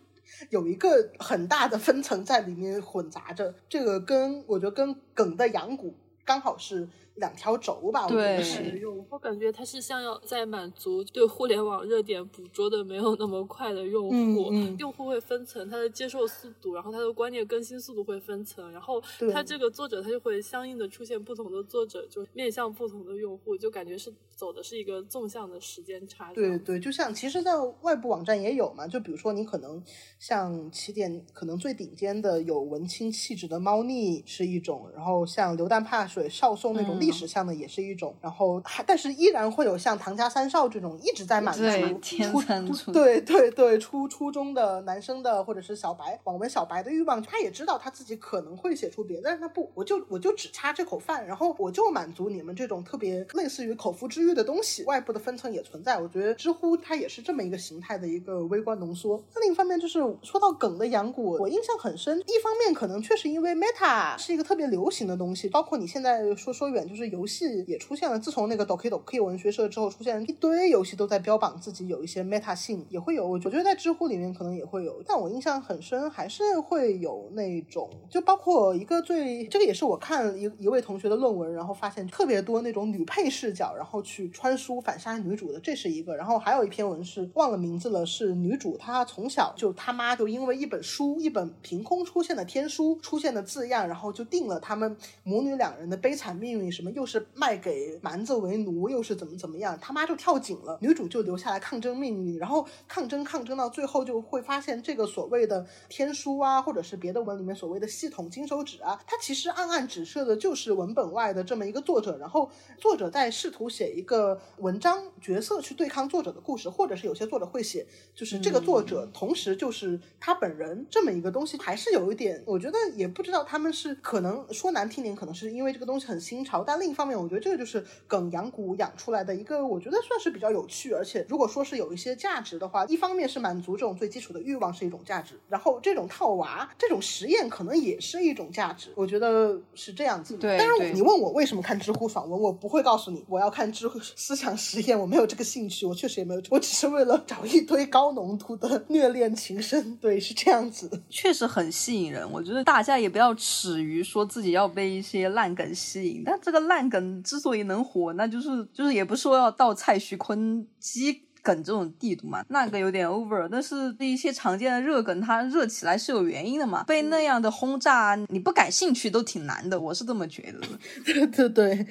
[0.50, 8.42] 有一个很大的分层在里面混杂着，这个跟我觉得跟梗的养蛊刚好是两条轴吧，我觉得对。
[8.42, 14.76] 是用我感觉它是像要在满足对互联网热点捕捉的没有那么快的用户，嗯嗯。
[14.78, 26.32] 用户会分层，他的接受速度，然后他的观念更新速度会分层，然后对他这个作者他就会相应的出现不同的作者，就面向不同的用户，就感觉是走的是一个纵向的时间差。
[26.32, 27.52] 对对，就像其实，在
[27.82, 29.82] 外部网站也有嘛，就比如说你可能
[30.18, 42.42] 像起点，可能最顶尖的有文青气质的猫腻是一种，然后像流弹怕水、少宋那种历史上的也是一种，然后还但是依然会有像唐家三少这种一直在满足对初
[42.92, 55.98] 对对对初初中的男生的或者是小白网文小白的欲望，他也知道他自己可能会写出别的，但是他不，我就我就只差这口饭，然后我就满足你们这种特别类似于口腹之欲的东西，外部的分层也存在。
[55.98, 59.22] 我觉得知乎它也是这么一个形态的一个微观浓缩。
[59.34, 62.18] 那另一方面就是说到梗的养蛊，我印象很深。
[62.20, 73.28] 一方面可能确实因为 Meta 是一个特别流行的东西，包括你现在说说远就是就是游戏也出现了，自从那个 Doki Doki 文学社之后，出现一堆游戏都在标榜自己有一些 Meta 性，也会有。
[73.28, 86.16] 我觉得在知乎里面可能也会有，但我印象很深，还是会有那种，就包括一个最这个也是我看一一位同学的论文，然后发现特别多那种女配视角，然后去穿书反杀女主的，这是一个。
[86.16, 140.36] 然后还有一篇文是忘了名字了，是女主她从小就他妈就因为一本书，一本凭空出现的天书出现的字样，然后就定了他们母女两人的悲惨命运，什么又是卖给蛮子为奴，又是怎么怎么样，他妈就跳井了，女主就留下来抗争命运，然后抗争抗争到最后就会发现这个所谓的天书啊，或者是别的文里面所谓的系统金手指啊，它其实暗暗指涉的就是文本外的这么一个作者，然后作者在试图写一个文章角色去对抗作者的故事，或者是有些作者会写，就是这个作者同时就是他本人这么一个东西，还是有一点，我觉得也不知道他们是可能说难听点，可能是因为这个东西很新潮，但另一方面，我觉得这个就是梗养蛊养出来的一个，我觉得算是比较有趣，而且如果说是有一些价值的话，一方面是满足这种最基础的欲望是一种价值，然后这种套娃这种实验可能也是一种价值，我觉得是这样子。
[140.36, 151.00] 对但是你问我为什么看知乎爽文，我不会告诉你我要看知乎 思想实验，我没有这个兴趣，我确实也没有，我只是为了找一堆高浓度的 虐恋情深，对，是这样子的。
[151.08, 152.30] 确实很吸引人。
[152.30, 161.22] 我觉得大家也不要耻于说自己要被一些烂梗吸引，但这个烂梗之所以能火，那就是就是也不是说要到蔡徐坤鸡。
[161.46, 166.82] 梗这种地步嘛，那个有点 over，但是一些常见的热梗，它热起来是有原因的嘛。
[166.82, 170.66] 被那样的轰炸，你不感兴趣都挺难的，我是这么觉得的。
[171.04, 171.86] 对 对对。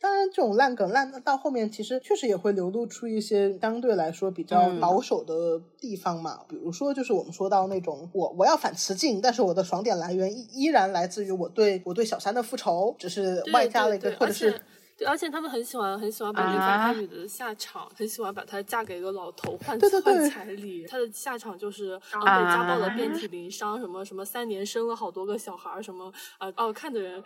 [0.00, 6.40] 当然，这种烂梗烂到后面，其实确实也会流露出一些相对来说比较嗯保守的地方嘛。
[6.48, 14.60] 比如说，就是我们说到那种我我要反雌竞，但是我的爽点来源依依然来自于我对我对小三的复仇，只是外加了一个或者是
[14.96, 20.84] 对，而且他们很喜欢很喜欢把那个啊反派女的下场，很喜欢把她嫁给一个老头换对对对换彩礼。
[20.86, 27.22] 她的下场就是然后被家暴的遍体鳞伤，什么什么三年生了好多个小孩儿，什么啊哦看的人哦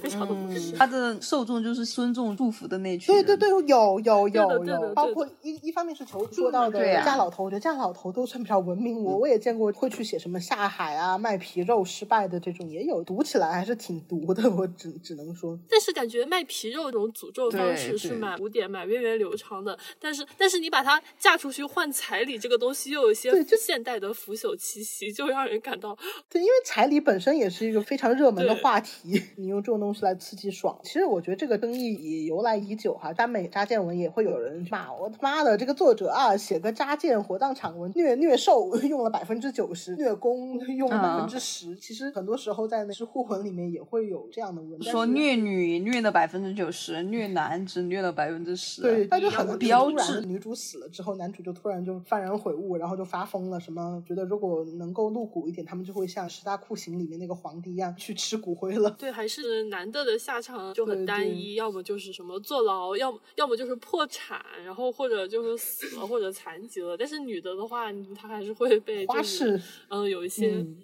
[0.00, 0.72] 非常的不适。
[0.72, 3.14] 他的受众就是尊重祝福的那群。
[3.14, 9.02] 对对对，有有有有，包括一一方面是求说到的嫁老头，我觉得嫁老头都算比较文明。
[9.02, 14.50] 我我也见过会去写什么下海啊、卖皮肉失败的这种，也有，读起来还是挺毒的。
[14.50, 19.78] 我只只能说，但是感觉卖皮肉这种诅咒方式对对是蛮古典、蛮源远流长的。
[19.98, 25.96] 但是，但是你把它嫁出去换彩礼，这个东西又有一些对就现代的腐朽气息，就让人感到
[26.28, 33.12] 对，因为彩礼本身也是一个非常热门的对话题，你用这种东西来刺激爽，其实我觉得这个争议也由来已久哈。
[33.12, 41.74] 耽美扎剑文也会有人骂我他妈的这个作者啊，写个扎剑火葬场文虐虐兽 用了百分之九十，虐攻用了百分之十。
[41.76, 48.82] 其实很多时候在那知乎文里面也会有这样的文，说虐女虐了百分之九十，虐男只虐了百分之十。
[48.82, 50.20] 对，他就很标志。
[50.26, 58.90] 女主死了之后，男主就突然就幡然悔悟，然后就发疯了，什么觉得如果能够露骨一点，他们就会像十大酷刑里面那个皇帝一样去吃骨灰了。
[58.98, 66.96] 对，还是男的的下场就很对对单一，要么就是什么坐牢，要么要么就是破产，然后或者就是死了或者残疾了。
[66.96, 70.76] 但是女的的话，她还是会被花就是式嗯有一些嗯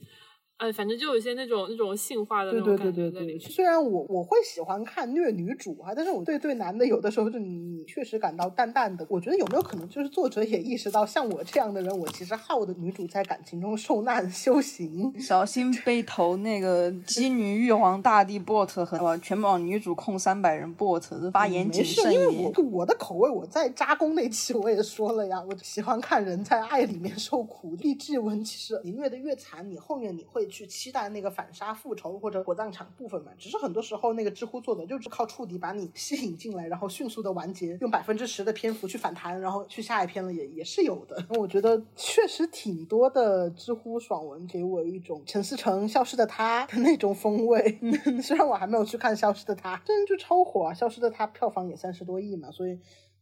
[0.61, 3.51] 哎，反正就有一些那种那种性化的对那种感对对对对，觉在里面。
[3.51, 9.07] 虽然我我会喜欢看虐女主啊，但是我对对男的有的时候就你你确实感到淡淡的。
[9.09, 15.13] 我觉得有没有可能就是作者也意识到，像我这样的人，我其实好的女主在感情中受难修行。
[15.19, 22.53] 小心被投那个 鸡女玉皇大帝 bot 和呃全网女主控三百人 bot，发言谨慎一因为我。
[22.71, 27.75] 我的口味，我在扎工那期我也说了呀，我喜欢看人在爱里面受苦。
[27.77, 33.33] 励志文其实你虐的越惨，你后面你会去期待那个反杀复仇或者火葬场部分嘛。
[33.39, 41.25] 只是很多时候那个知乎作者就是靠触底把你吸引进来，然后迅速的完结，用百分之十的篇幅去反弹，然后去下一篇了也也是有的。
[41.39, 47.79] 我觉得确实挺多的知乎爽文给我一种陈思诚《消失的他》的那种风味。
[48.23, 50.73] 虽然我还没有去看《消失的他》，真的就超火啊！
[50.75, 52.79] 《消失的他》票房也三十多亿嘛，所以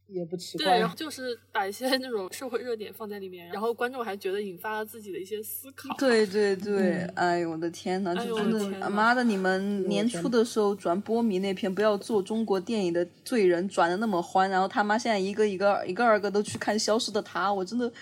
[0.09, 5.95] 也不奇怪对，然后就是把一些那种社会热点放在里面，然后观众还觉得引发了自己的一些思考。
[5.99, 9.23] 对对对，嗯哎呦我的天呐，哎呦我的天妈的！
[9.23, 17.93] 你们年初的时候转波迷那篇不要做中国电影的罪人，转的那么欢，然后他妈现在一个一个一个二个都去看《消失的她》，我真的，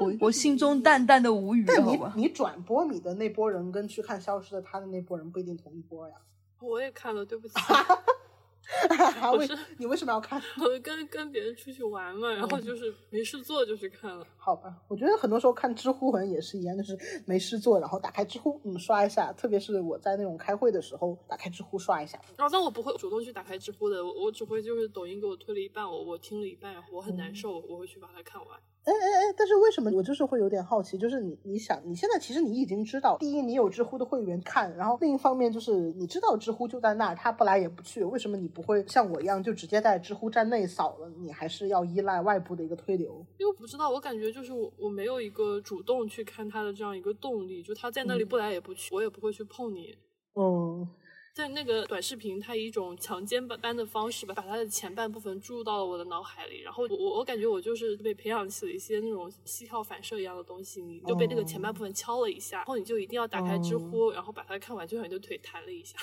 [0.00, 2.12] 我我心中 淡淡的无语，但你好吧？
[2.16, 6.14] 你转波米的那波人跟去看《消失的他》的那波人不一定同一波呀。
[6.60, 7.54] 我也看了，对不起，
[9.38, 10.40] 为是你为什么要看？
[10.60, 14.26] 我跟跟别人出去玩嘛，然后嗯就是没事做就去看了。
[14.36, 16.96] 好吧，我觉得很多时候看知乎文也是一样，就是
[17.26, 19.32] 没事做，然后打开知乎，嗯，刷一下。
[19.32, 22.18] 特别是我在那种开会的时候，打开知乎刷一下。
[22.36, 28.58] 然后但我不会主动去打开知乎的，我我只会就是抖音给我推了一半，我我听了一半，然后我很嗯难受，我会去把它看完。
[28.84, 29.34] 哎哎哎！
[29.36, 30.96] 但是为什么我就是会有点好奇？
[30.96, 41.10] 就是你你想，你现在其实你已经知道，第一你有知乎的会员看，然后另一方面就是你知道知乎就在那儿，他不来也不去，为什么你不会像我一样就直接在知乎站内扫了？
[41.18, 43.24] 你还是要依赖外部的一个推流？
[43.38, 49.94] 因为我不知道，我感觉就是我我没有一个主动去看他的这样一个动力，就他在那里不来也不去，我也不会去碰你。
[50.34, 50.88] 嗯，
[51.32, 65.96] 在那个短视频，它以一种强奸般的方式吧，把它的前半部分注入到了我的脑海里，然后我我我感觉我就是被培养起了一些那种膝跳反射一样的东西，你就被那个前半部分敲了一下，然后你就一定要打开知乎，然后把它看完，就像你的腿弹了一下。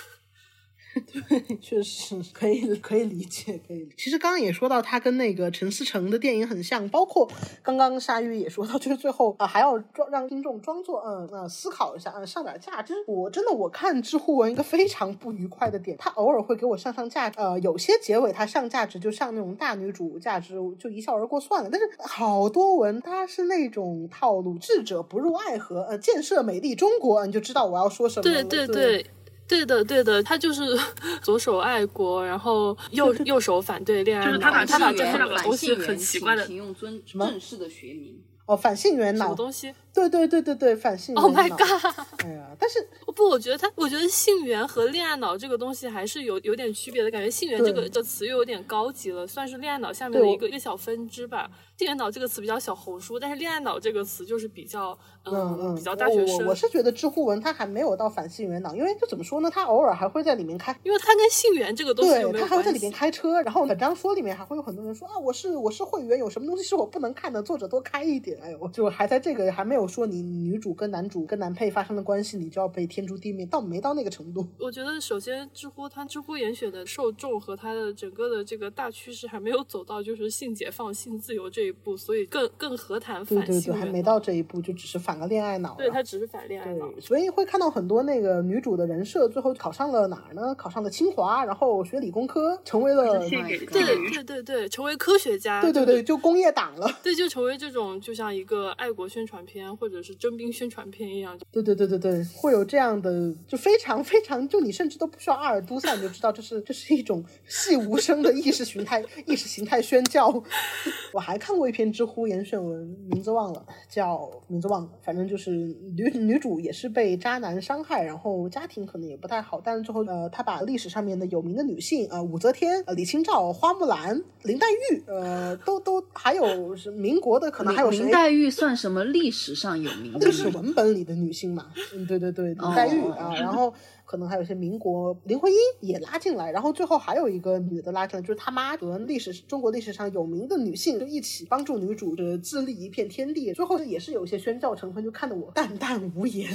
[1.62, 3.96] 确实 可以可以理解，可以理解。
[3.98, 7.30] 其实刚刚也说到，他跟那个陈思诚的电影很像，包括
[7.62, 12.94] 刚刚鲨鱼也说到，就是最后啊、还要装让听众装作嗯呃思考一下，嗯上点价值。
[13.08, 28.24] 我真的我看知乎文一个非常不愉快的点，他偶尔会给我上上价，呃有些结尾他上价值就上那种大女主价值就一笑而过算了，但是好多文他是那种套路，智者不入爱河，呃建设美丽中国，你就知道我要说什么。
[28.24, 29.06] 对对对。
[29.48, 30.62] 对的，对的，他就是
[31.24, 38.22] 左手爱国，然后右右手反对恋爱脑，就是他把他把这两个反东西很奇怪的请用尊什么正式的学名。
[38.46, 42.06] 哦反性缘什么脑，东西对对对对对反性缘？Oh my god！
[42.24, 42.80] 哎呀，但是
[43.14, 51.52] 不，我觉得他，我觉得性缘和恋爱脑这个东西还是有有点区别的，感觉性缘这个对这词又有点高级了，算是恋爱脑下面的一个一个小分支吧。
[51.78, 56.48] 性缘脑这个词比较小红书，但是恋爱脑这个词就是比较嗯嗯，比较大学生。
[56.48, 60.76] 我是觉得知乎文它还没有到反性缘脑，因为就怎么说呢，它偶尔还会在里面开。
[60.82, 62.92] 因为它跟性缘这个东西对有没，有它还会在里面？
[62.92, 68.40] 开车，然后本章说里面还会有很多人说啊，我是我是会员，有什么东西是我不能看的，作者多开一点。
[68.42, 74.48] 哎呦，就还在这个还没有说你女主跟男主跟男配发生的关系，你就要被天诛地灭，到没到那个程度。
[74.60, 83.86] 我觉得首先知乎它知乎严选的受众和它的整个的这个大趋势还没有走到就是性解放、性自由这一步，所以更更何谈对对对，反性缘呢？
[83.86, 85.76] 还没到这一步，就只是反个恋爱脑。
[85.78, 86.88] 对，它只是反恋爱脑。
[86.92, 90.56] 对，所以会看到很多那个女主的人设，最后考上了哪儿呢？
[90.56, 93.30] 考上了清华，然后学理工科，成为了对
[93.70, 96.90] 对对对，成为科学家，对对对，就工业党了。
[97.04, 101.38] 对，就成为这种就像一个爱国宣传片或者是征兵宣传片一样。
[101.52, 110.44] 对对对对对，会有这样的，就非常非常，就你甚至都不需要阿尔都塞，你就知道这是这是一种细无声的意识形态意识形态宣教。
[111.14, 115.52] 我还看过一篇知乎严选文，名字忘了，叫名字忘了，反正就是
[115.96, 130.48] 女女主也是被渣男伤害，然后家庭可能也不太好，但是最后呃，她把历史上面的有名的女性，呃，武则天、呃，李清照、花木兰、林黛玉，呃，都都还有是民国的，可能还有谁林黛玉算什么历史上有名的历史？
[130.48, 133.74] 文本里的女性嘛，嗯，对对对，林黛玉哦啊，然后
[134.08, 146.50] 可能还有一些民国林徽因也拉进来，然后最后还有一个女的拉进来，就是他妈和历史中国历史上有名的女性就一起帮助女主的自立一片天地，最后也是有一些宣教成分，就看得我淡淡无言，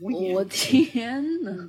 [0.00, 0.32] 无言。
[0.36, 1.68] 我天呐，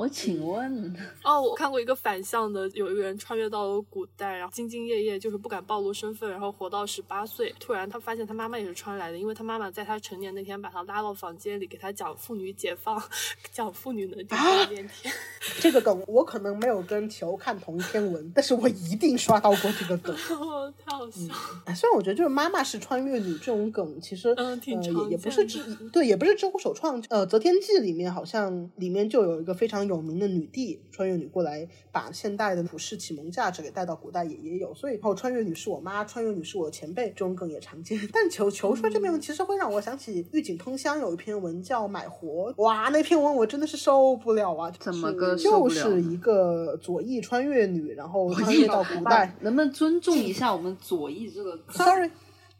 [0.00, 12.98] 我请问， 哦，我看过一个反向的，有一个人穿越到了古代，然后兢兢业业，就是不敢暴露身份，然后活到十八岁，突然他发现他妈妈也是穿来的，因为他妈妈在他成年那天把他拉到房间里，给他讲妇女解放，
[13.52, 15.12] 讲妇女能顶半边天。
[15.60, 20.16] 这个梗我可能没有跟球看同一篇文，但是我一定刷到过这个梗。
[20.30, 21.62] 哦，太好笑了。
[21.66, 27.02] 哎，虽然我觉得就是妈妈是穿越女这种梗，其实嗯挺呃也也不是见知对，也不是知乎首创。
[27.10, 34.72] 呃，《择天记》里面好像里面就有一个非常有名的女帝穿越女过来，把现代的普世启蒙价值给带到古代也也有。
[34.72, 37.98] 所以后穿越女是我妈，穿越女是我的前辈，这种梗也常见。
[38.14, 44.72] 但球球说这篇文其实会让我想起狱警通香有一篇文叫《买活》，哇，那篇文我真的是受不了啊！
[44.78, 49.34] 怎么就是一个左翼穿越女，然后穿越到古代。
[49.42, 51.58] 能不能尊重一下我们左翼这个？
[51.72, 52.10] Sorry，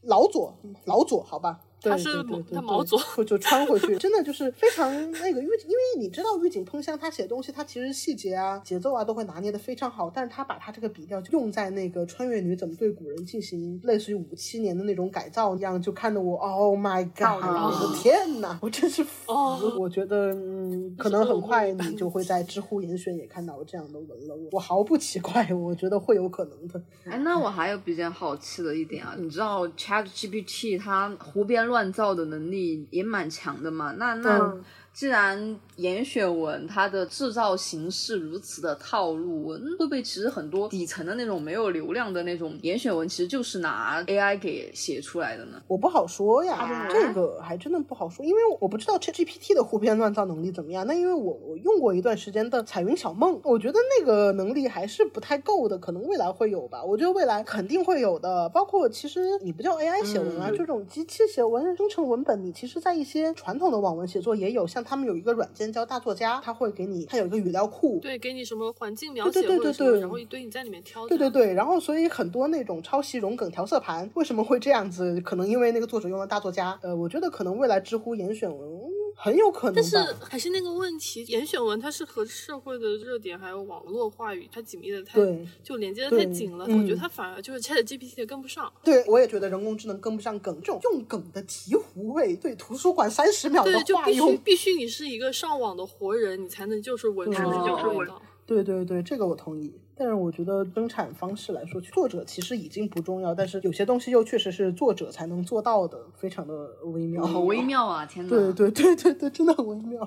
[0.02, 1.60] 老左，老左，好吧。
[1.80, 19.32] 对他是对对对对他毛左就就穿回去，真的就是非常那个，因为因为你知道狱警通香他写东西，他其实细节啊、节奏啊都会拿捏的非常好，但是他把他这个笔调就用在那个穿越女怎么对古人进行类似于五七年的那种改造一样，就看得我 Oh my God，哦我的天呐，我真是 服！
[19.32, 26.82] 哦我觉得嗯，可能很快你就会在知乎严选也看到这样的文了，我我毫不奇怪，我觉得会有可能的。
[27.04, 33.92] 哎，那我还有比较好奇的一点啊，你知道 Chat GPT 它胡编乱造的能力也蛮强的嘛？
[33.96, 34.54] 那那
[34.92, 45.62] 既然严选文它的制造形式如此的套路，嗯会不会其实很多底层的那种没有流量的那种严选文，其实就是拿 AI 给写出来的呢？
[45.68, 50.86] 我不好说呀，啊这个还真的不好说，因为我不知道 ChatGPT 的胡编乱造能力怎么样。
[50.86, 56.84] 那因为我我用过一段时间的彩云小梦，我觉得那个能力还是不太够的，可能未来会有吧。
[56.84, 71.06] 我觉得未来肯定会有的，包括其实你不叫 AI 写文啊，嗯这种机器写文生成文本，你其实在一些传统的网文写作也有，像他们有一个软件叫大作家，他会给你，它有一个语料库，对，给你什么环境描对写或者什么，对对对对然后一堆你在里面挑。
[71.08, 75.20] 对对，对，然后所以很多那种抄袭融梗调色盘为什么会这样子？
[75.20, 76.78] 可能因为那个作者用了大作家。
[76.82, 79.96] 呃，我觉得可能未来知乎严选文嗯很有可能但是。
[80.20, 85.18] 还是那个问题，严选文它是和社会的热点还有网络话语，它紧密的太
[85.62, 88.72] 就连接的太紧了，嗯我觉得它反而就是 Chat GPT 也跟不上。
[88.84, 98.20] 对，我也觉得人工智能跟不上梗，这种用梗的醍醐味，对图书馆三十秒的对，就话必须用，必须你是一个上网的活人，你才能就是闻出对这就是个味道。
[98.50, 99.72] 对对对，这个我同意。
[99.94, 107.24] 但是我觉得生产方式来说，作者其实已经不重要，但是有些东西又确实是作者才能做到的，非常的微妙。
[107.24, 108.04] 好微妙啊！
[108.04, 108.30] 天哪！
[108.30, 110.04] 对对对对对，真的很微妙。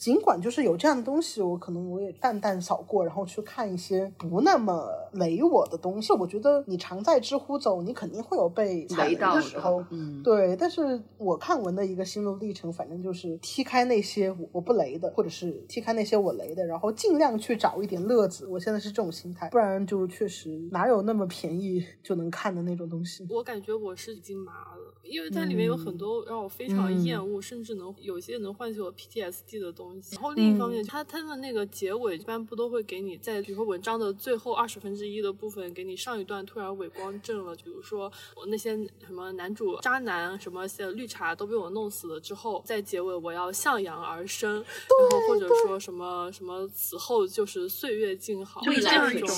[0.00, 6.10] 尽管就是有这样的东西，我可能我也淡淡扫过，然后去看一些不那么雷我的东西。
[6.14, 9.84] 我觉得你常在知乎走，你肯定会有被踩雷雷到的的时候。
[9.90, 18.46] 嗯，对，但是我看文的一个心路历程，反正就是踢开那些我我不雷的，或者是踢开那些我雷的，然后尽量去找一点乐子。
[18.46, 23.26] 我现在是这种心态，不然就确实哪有那么便宜 就能看的那种东西。
[23.28, 29.89] 我感觉我是已经麻了，因为它里面有很多让我非常嗯厌恶，甚至能有些能唤起我 PTSD 的东西。
[30.12, 38.76] 然后另一方面，他他的那个结尾一般不都会给你在比如说文章的最后二十分之一的部分，给你上一段突然伪光正了，比如说我那些
[39.06, 49.28] 什么男主渣男什么些绿茶都被我弄死了之后，在结尾我要向阳而生，然后或者说什么什么此后就是岁月静好，未来这样一种。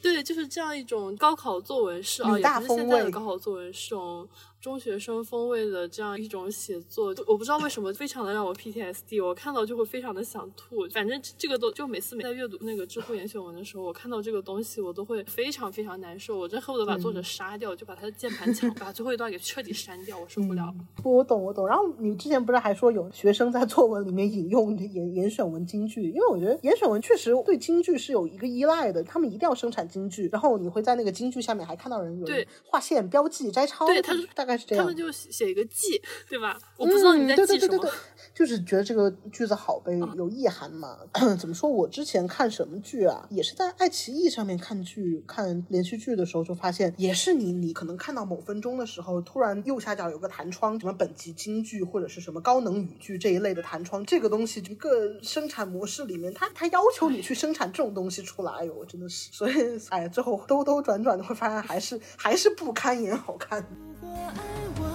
[0.00, 4.28] 对，就是这样一种高考作文式啊，也不是现在的高考作文，是种
[4.62, 7.12] 中学生风味的这样一种写作。
[7.12, 10.88] 就我不知道为什么，非常的让我 PTSD，我看到就会非常的想吐。
[10.94, 16.38] 反正这个都就每次每在阅读那个知乎严选文的时候，我看到这个东西，我都会非常非常难受。
[16.38, 20.72] 我真恨不得把作者杀掉，就把他的键盘抢，把最后一段给彻底删掉，我受不了。
[21.02, 21.66] 我懂，我懂。
[21.66, 26.04] 然后你之前不是还说有学生在作文里面引用严严选文京剧？
[26.10, 32.26] 因为我觉得严选文确实对京剧是有一个依赖的，他们一定要生产京剧，然后你会在那个京剧下面还看到人有
[32.64, 34.84] 划线、标记、摘抄，对他大概是这样。
[34.84, 36.58] 他们就写一个记，对吧？
[36.76, 37.68] 我不知道你在记什么。
[37.68, 37.90] 对对对对，
[38.34, 40.98] 就是觉得这个句子好呗，有意涵嘛。
[41.38, 41.68] 怎么说？
[41.68, 59.54] 我之前看什么剧啊，也是在爱奇艺上面看剧、看连续剧的时候，就发现也是你你可能看到某分钟的时候，突然右下角有个弹窗，什么本集金句或者是什么高能语句这一类的弹窗，这个东西一个生产模式里面，它它要求你去生产这种东西出来哟，我真的是，所以
[59.90, 63.66] 哎，最后兜兜转转的会发现还是还是不堪言好看。
[64.14, 64.42] 我爱
[64.78, 64.91] 我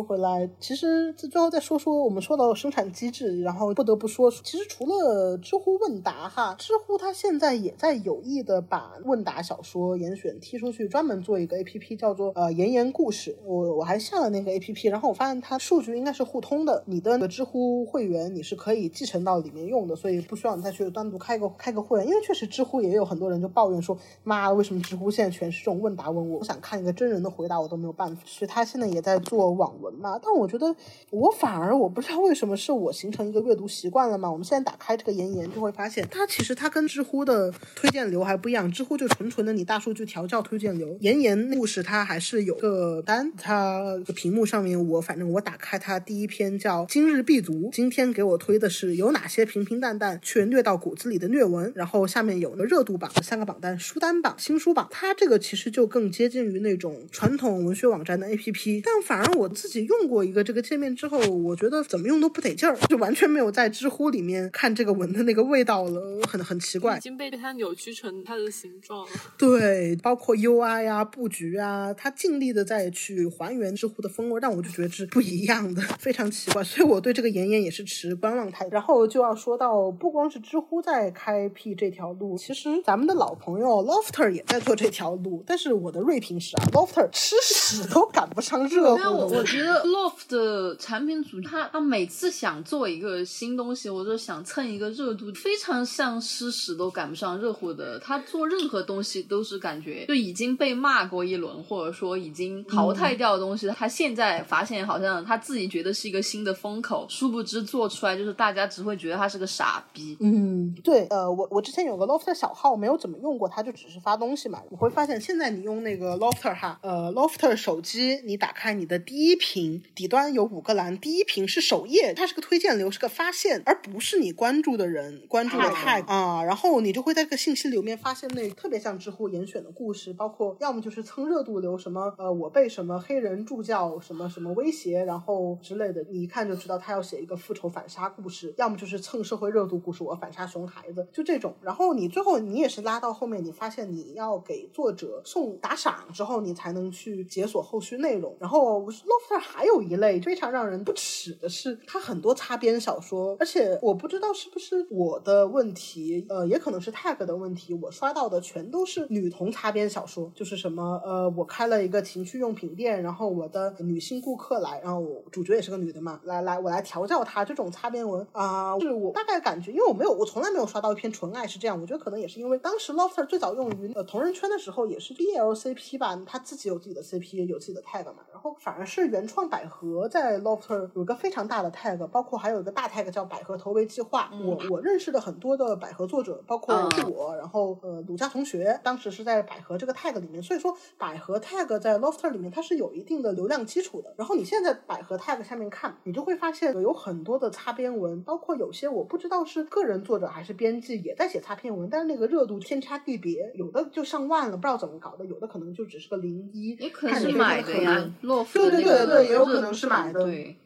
[0.00, 13.36] 说回来，其实最后再说说我们说到生产机制，然后不得不说，其实除了知乎问答哈，知乎它现在也在有意的把问答小说严选踢出去，专门做一个 A P P，叫做呃言言故事。
[13.44, 23.94] 我我还下了那个 A P P，然后我发现它数据应该是互通的，你的知乎会员你是可以继承到里面用的，所以不需要你再去单独开个开个会员，因为确实知乎也有很多人就抱怨说，
[24.24, 28.22] 妈，为什么知乎现在全是这种问答问我，我想看一个真人的回答我都没有办法。
[28.24, 30.74] 所以他现在也在做网文嘛，但我觉得
[31.10, 34.30] 我反而我不知道为什么是我形成一个阅读习惯了嘛。
[34.30, 67.00] 我们现在打开这个言言就会发现，它其实它跟知乎的推荐流还不一样，知乎就纯纯的你大数据调教推荐流，言言故事它还是有个单，它屏幕上面我反正我打开它第一篇叫今日必读，今天给我推的是有哪些平平淡淡却虐到骨子里的虐文，然后下面有个热度榜三个榜单，书单榜、新书榜，它这个其实就更接近于那种传统文学网站的 APP，但反而我自己用过一个这个界面之后，我觉得怎么用都不得劲儿，就完全没有在知乎里面看这个文的那个味道了，很很奇怪已。
[67.00, 69.12] 经被它扭曲成它的形状了。
[69.38, 76.64] 对，包括 UI 啊、布局啊，它尽力的在去还原知乎的风味，但我就觉得是不一样的， 非常奇怪。
[76.64, 78.70] 所以我对这个妍妍也是持观望态度。
[78.72, 85.42] 然后就要说到，不光是知乎在开辟这条路，其实咱们的老朋友 Lofter 也在做这条路。
[85.46, 97.98] 但是我的锐评是啊，Lofter 吃屎都赶不上热乎的我觉得 Loft 的产品组，他他每次想做一个新东西，或者想蹭一个热度，非常像吃屎都赶不上热乎的。
[97.98, 110.16] 他做任何东西都是感觉就已经被骂过一轮，或者说已经淘汰掉的东西，他现在发现好像他自己觉得是一个新的风口，殊不知做出来就是大家只会觉得他是个傻逼。
[110.20, 114.60] 嗯，对，呃，我我之前有个 Lofter 小号，没有怎么用过，它就只是发东西嘛。
[114.70, 126.44] 你会发现，现在你用那个 Lofter 哈，呃，Lofter 手机，你打开你的第一屏，底端有五个栏，第一屏是首页，它是个推荐流，是个发现，而不是你关注的人关注的 tag 啊。
[126.44, 141.52] 然后你就会在这个信息流面发现那特别像知乎严选的故事，包括要么就是蹭热度流，什么呃我被什么黑人助教什么什么威胁，然后之类的，你一看就知道他要写一个复仇反杀故事，要么就是蹭社会热度故事，我反杀熊孩子，就这种。
[141.60, 148.36] 然后你最后你也是拉到后面，你发现你要给作者送打赏之后，你才能去解锁后续内容。
[148.38, 183.08] 然后 Lofter 还有一类非常让人不齿的是，它很多擦边小说，而且我不知道是不是我的问题，呃，也可能是 tag 的问题，我刷到的全都是女同擦边小说，就是什么呃，我开了一个情趣用品店，然后我的女性顾客来，然后我主角也是个女的嘛，来来，我来调教她，这种擦边文啊、是我大概感觉，因为我没有，我从来没有刷到一篇纯爱是这样，我觉得可能也是因为当时 Lofter 最早用于呃同人圈的时候，也是 BLCP 吧，他自己有自己的 CP，有自己的 tag 嘛，然后反而是原创百合在 Lofter 有一个非常大的 tag，包括还有一个大 tag
[183.10, 187.10] 叫百合投喂计划，我我认识的很多的百合作者，包括嗯。
[187.10, 194.14] 我，然后呃鲁佳同学，当时是在百合这个 tag 里面，所以说百合 tag 在 Lofter 里面它是有一定的流量基础的。
[194.16, 208.10] 然后你现在在百合 tag 下面看，你就会发现有很多的擦边文，包括有些我不知道是个人作者还是编辑也在写擦边文，但是那个热度天差地别，有的就上万了，不知道怎么搞的，有的可能就只是个零一，也可能买的呀
[208.52, 210.56] 对对的那个对对也有可能是买的对。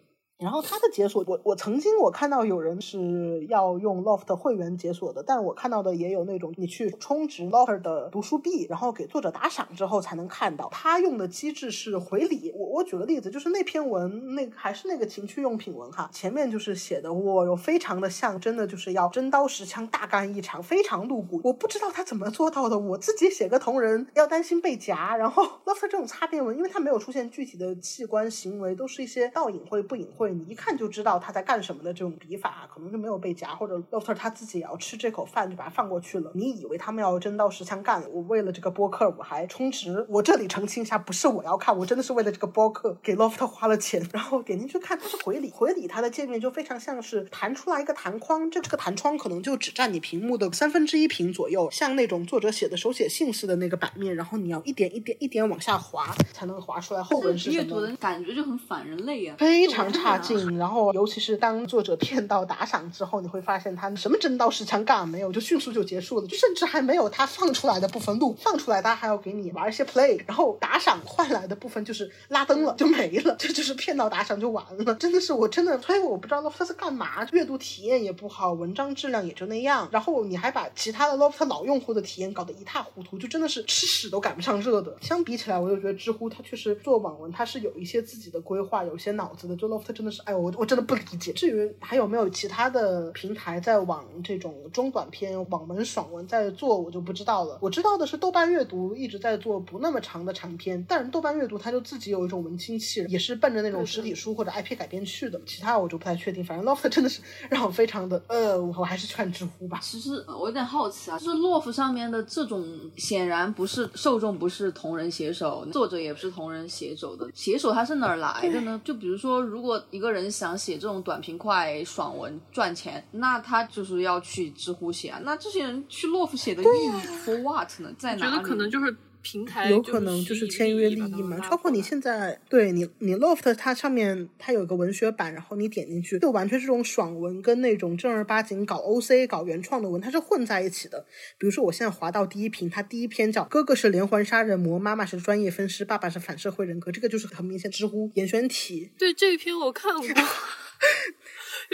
[0.45, 10.69] 然后它的解锁，我我曾经我看到有人是要用 Loft 会员解锁的，但我看到的也有那种你去充值 Loft 的读书币，然后给作者打赏之后才能看到。
[10.71, 12.53] 他用的机制是回礼。
[12.55, 21.41] 我我举个例子，就是那篇文，那还是那个情趣用品文哈，前面就是写的我有非常的像，真的就是要真刀实枪大干一场，非常露骨。
[21.43, 36.30] 我不知道他怎么做到的，我自己写个同人要担心被夹，然后 Loft 这种擦边文，因为它没有出现具体的器官行为，都是一些倒隐晦不隐晦，你一看就知道他在干什么的这种笔法，可能就没有被夹，或者 Lofter 他自己也要吃这口饭，就把它放过去了。
[36.35, 38.03] 你以为他们要真刀实枪干？
[38.12, 57.62] 我为了这个播客我还充值，我这里澄清一下，不是我要看，我真的是为了这个播客给 Lofter 花了钱，然后点进去看，它是回礼，回礼它的界面就非常像是弹出来一个弹框，这这个弹窗可能就只占你屏幕的三分之一屏左右，像那种作者写的手写信似的那个版面，然后你要一点一点一点往下滑，才能滑出来后文是什么。
[57.62, 84.97] 阅读的感觉就很反人类啊，非常差跨境， 然后尤其是当作者骗到打赏之后，你会发现他什么真刀实枪干没有，就迅速就结束了，就甚至还没有他放出来的部分录，放出来他还要给你玩一些 play，然后打赏换来的部分就是拉灯了就没了，这就是骗到打赏就完了，真的是我真的，所以我不知道 Loft 是干嘛，阅读体验也不好，文章质量也就那样，然后你还把其他的 Loft 老用户的体验搞得一塌糊涂，就真的是吃屎都赶不上热的。
[85.01, 89.55] 相比起来，我就觉得知乎它确实做网文，它是有一些自己的规划，有一些脑子的。
[89.55, 91.33] 就 Loft 真的是，哎，我我真的不理解。
[91.33, 97.59] 至于还有没有其他的平台在往这种中短篇网文爽文在做，我就不知道了。
[97.61, 105.41] 我知道的是豆瓣阅读一直在做不那么长的长篇，但是豆瓣阅读它就自己有一种文青气，也是奔着那种实体书或者 IP 改编去的。
[105.47, 106.45] 其他我就不太确定。
[106.45, 109.79] 反正 Loft 真的是让我非常的，呃，我还是去看知乎吧。
[109.83, 118.81] 其实呃我有点好奇啊，就是 Loft 上面的这种显然不是受众不是同人写手，作者也不是同人写手的，写手他是哪儿来的呢？
[118.85, 125.21] 就比如说，如果一个人想写这种短平快爽文赚钱，那他就是要去知乎写啊。
[125.23, 126.91] 那这些人去 Loft 写的意义
[127.25, 127.93] for what 呢？
[127.97, 128.33] 在哪里？
[128.33, 141.07] 觉得可能就是平台有可能就是签约利益嘛，包括你现在对你你 Loft 它上面它有个文学版，然后你点进去就完全是这种爽文跟那种正儿八经搞 OC 搞原创的文，它是混在一起的。
[141.39, 148.93] 比如说我现在滑到第一屏，它第一篇叫“哥哥是连环杀人魔，妈妈是专业分尸，爸爸是反社会人格”，这个就是很明显知乎严选体。
[148.99, 150.07] 对这一篇我看过。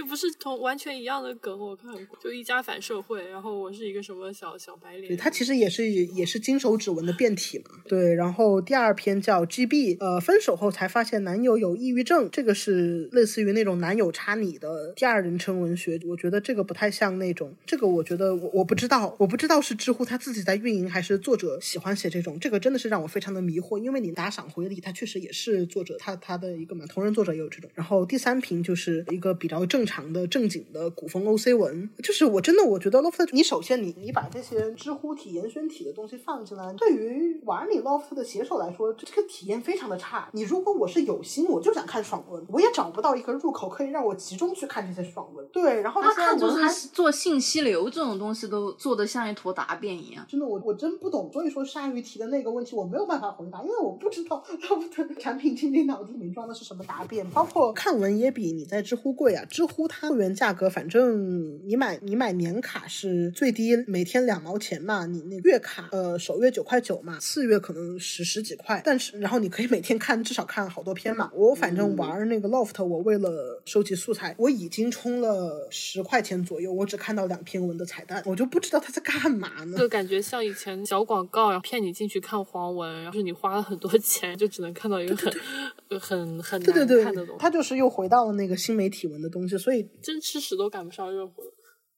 [0.01, 5.09] 又不是同完全一样的梗，我看过，就一家反社会，然后我是一个什么小小白脸。
[5.09, 7.65] 对，它其实也是也是金手指纹的变体嘛。
[7.87, 27.71] 对，然后第二篇叫 GB，呃，分手后才发现男友有抑郁症，这个是类似于那种男友插你的第二人称文学，我觉得这个不太像那种，这个我觉得我我不知道，我不知道是知乎他自己在运营，还是作者喜欢写这种，这个真的是让我非常的迷惑，因为你打赏回礼，他确实也是作者他他的一个嘛，同人作者也有这种。
[27.75, 40.29] 然后第三瓶就是一个比较正常的正经的古风 OC 文，就是我真的我觉得 Loft，你首先你你把这些知乎体严选体的东西放进来，对于玩你 Loft 的写手来说，这个体验非常的差。
[40.33, 45.45] 你如果我是有心，我就想看爽文，我也找不到一个入口可以让我集中去看这些爽文。
[45.49, 50.25] 对，然后他看就看文还是做信息流这种东西都做的像一坨答辩一样。
[50.29, 51.29] 真的，我我真不懂。
[51.33, 57.29] 所以说，鲨鱼提的那个问题，我没有办法回答，因为我不知道 他们的产品经理脑子里面装的是什么答辩。
[57.31, 71.31] 包括看文也比你在知乎贵啊，知乎它会员价格，反正你买你买年卡是最低每天两毛钱嘛，你那月卡呃首月九块九嘛，次月可能十十几块，但是然后你可以每天看至少看好多篇嘛。
[71.35, 79.79] 我反正玩那个 Loft，我为了收集素材，我已经充了十块钱左右，我只看到两篇文的彩蛋，我就不知道他在干嘛呢。
[79.79, 91.43] 就感觉像以前小广告，然后骗你进去看黄文，然后是你花了很多钱，就只能看到一个很呃很很难对对对看的东，西，他就是又回到了那个新媒体文的东西，所以真吃屎都赶不上热乎。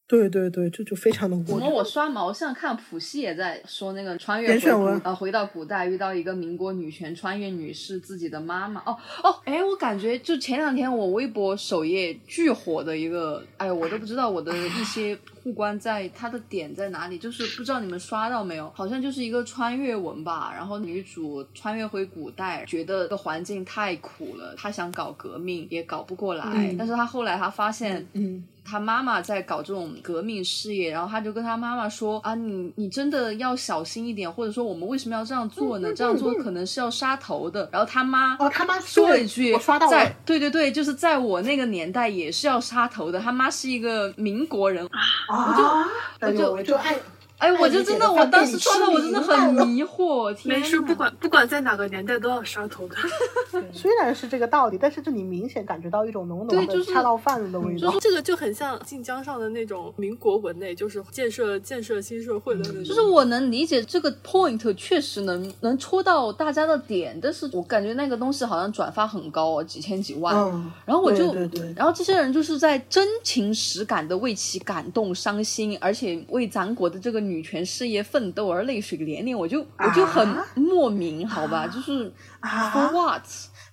[0.09, 5.17] 对对对，这就非常的怎窝么我刷毛像看普希也在说那个穿越回严选文。
[5.17, 8.83] 回到古代遇到一个民国女权穿越女士自己的妈妈。
[8.83, 35.93] 哦哦哎我感觉就前两天我微博首页巨火的一个哎我都不知道我的一些互关在它的点在哪里，就是不知道你们刷到没有，好像就是一个穿越文吧，然后女主穿越回古代，觉得这个环境太苦了，她想搞革命也搞不过来，嗯但是她后来她发现嗯，他妈妈在搞这种革命事业，然后他就跟他妈妈说啊，你你真的要小心一点，或者说我们为什么要这样做呢？
[35.93, 37.69] 这样做可能是要杀头的。
[37.73, 43.19] 然后他妈哦他妈说了一句，我刷到了在对对对，就是在我那个年代也是要杀头的。
[43.19, 46.97] 他妈是一个民国人，啊，我就我就爱
[47.43, 52.95] 哎，我就真的我当时刷的我真的很迷惑，天没事，不管不管在哪个年代都要刷头的。
[53.75, 57.93] 虽然是这个道理，但是这里明显感觉到一种浓浓的对就是恰到饭的味道。
[58.01, 62.85] 这个就很像晋江上的那种民国文类，就是建设建设新社会的那种。
[62.85, 70.37] 就是我能理解这个 point 确实能能戳到大家的点，但是我感觉那个东西好像转发很高哦，几千几万。
[70.37, 83.23] 嗯，然后我就，对对对然后这些人就是在真情实感的为其感动、伤心，而且为咱国的这个女权事业奋斗而泪水连连，我就我就很莫名，好吧，就是啊 for what？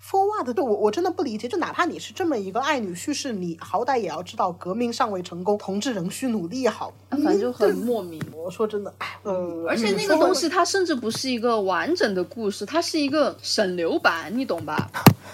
[0.09, 0.51] For what？
[0.55, 6.91] 对我我真的不理解，就哪怕你是这么一个爱女叙事，你好歹也要知道革命尚未成功，同志仍需努力好。
[7.11, 8.19] 反正就很莫名。
[8.33, 14.89] 我说真的，哎，呃，而且那个东西它甚至不是一个完整的故事，它是一个省流版，你懂吧？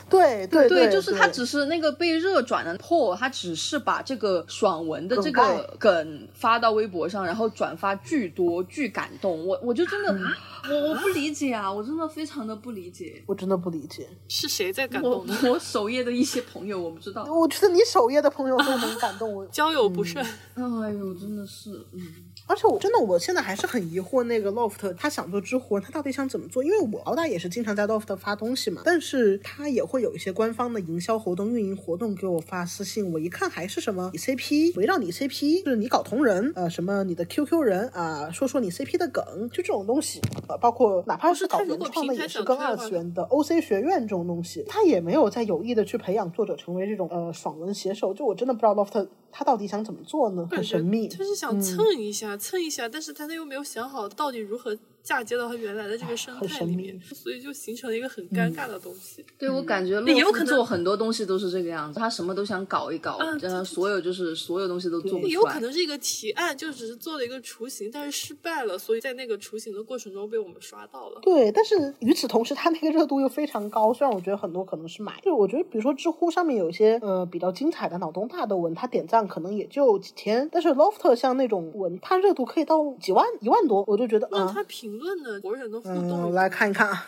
[0.09, 9.47] 对 对对，就是它只是那个被热转的 Paul，他只是把这个爽文的这个梗发到微博上，然后转发巨多，巨感动。
[9.47, 10.25] 我我就真的，嗯
[10.67, 13.23] 我我不理解啊，我真的非常的不理解。
[13.27, 14.07] 我真的不理解。
[14.27, 15.37] 是谁在感我动呢？
[15.49, 17.23] 我首页的一些朋友，我不知道。
[17.25, 20.23] 我觉得你首页的朋友都能感动我， 交友不慎，
[20.55, 22.01] 哎呦，真的是，嗯，
[22.47, 26.63] 而且我真的我现在还是很疑惑，那个 Loft 他想做知乎，他到底想怎么做？
[26.63, 50.47] 因为我好歹也是经常在 Loft 发东西嘛，但是他也会有一些官方的营销活动、运营活动给我发私信，我一看还是什么你 CP，围绕你 CP，就是你搞同人，呃，什么你的 QQ 人啊、说说你 CP 的梗，就这种东西，呃，包括哪怕是搞原创的，也是跟二次元的 OC 学院这种东西，他也没有在有意的去培养作者成为这种呃爽文写手，就我真的不知道 Loft 他到底想怎么做呢？
[50.51, 51.07] 很神秘。
[51.07, 59.23] 他是想蹭一下，蹭一下，但是他又没有想好到底如何嫁接到他原来的这个生态里面，所以就形成了一个很尴尬的东西。
[59.37, 65.51] 对我感觉洛夫也有可能做很多东西都是这个样子，他什么都想搞一搞，嗯然后所有就是所有东西都做不也出来。
[65.51, 71.19] 有可能是一个提案，就只是做了一个雏形，但是失败了，所以在那个雏形的过程中被我们刷到了。
[71.21, 73.93] 对，但是与此同时，他那个热度又非常高。
[73.93, 87.07] 虽然我觉得很多可能是买，就我觉得比如说知乎上面有一些呃比较精彩的脑洞大的文，他点赞可能也就几千，但是 Loft 像那种文，它热度可以到几万、一万多，我就觉得啊，那他评论的国人的互嗯，动，来看一看啊，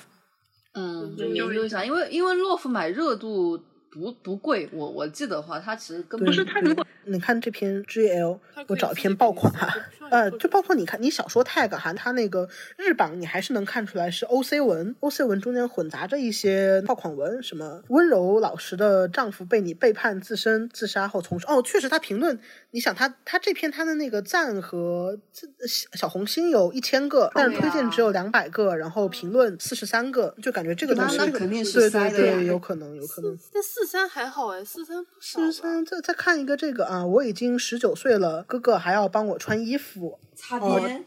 [0.73, 3.59] 嗯，就研究一下，因为因为洛夫买热度
[3.99, 6.85] 不不贵，我我记得的话，他其实根本不是它如果。
[7.09, 8.09] 你看这篇可以
[8.67, 9.73] 我找一篇爆款哈
[10.11, 22.37] 呃，就包括你看你小说 tag 哈，它那个日榜你还是能看出来是 OC 文，OC 文中间混杂着一些爆款文，什么温柔老实的丈夫被你背叛自身自杀后重生，哦，确实他评论，
[22.71, 33.37] 你想他他这篇他的那个赞和自小小红心有一千个，但是推荐只有两百个，然后评论四十三个，就感觉这个东西肯定是对塞的呀对对，有可能有可能。
[33.88, 35.39] 三还好哎，四三不少。
[35.39, 41.05] 四十三，再再看一个这个啊，我已经十九岁了，哥哥还要帮我穿衣服，擦哦边。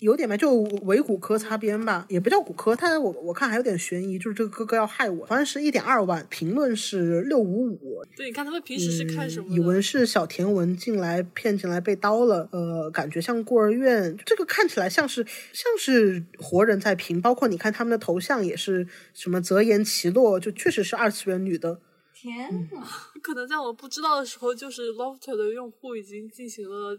[0.00, 0.54] 有点吧，就
[0.84, 9.54] 伪骨科擦边吧，也不叫骨科，他我我看还有点悬疑，就是这个哥哥要害我，好像是一点二万，评论是六五五，对，你看他们平时是看什么的？
[9.54, 21.78] 以为是小甜文进来骗进来被刀了，呃，感觉像孤儿院，这个看起来像是像是活人在评，包括你看他们的头像也是什么泽言奇洛，就确实是二次元女的，
[22.20, 22.86] 天呐，
[23.22, 26.98] 可能在我不知道的时候，就是 Loft 的用户已经进行了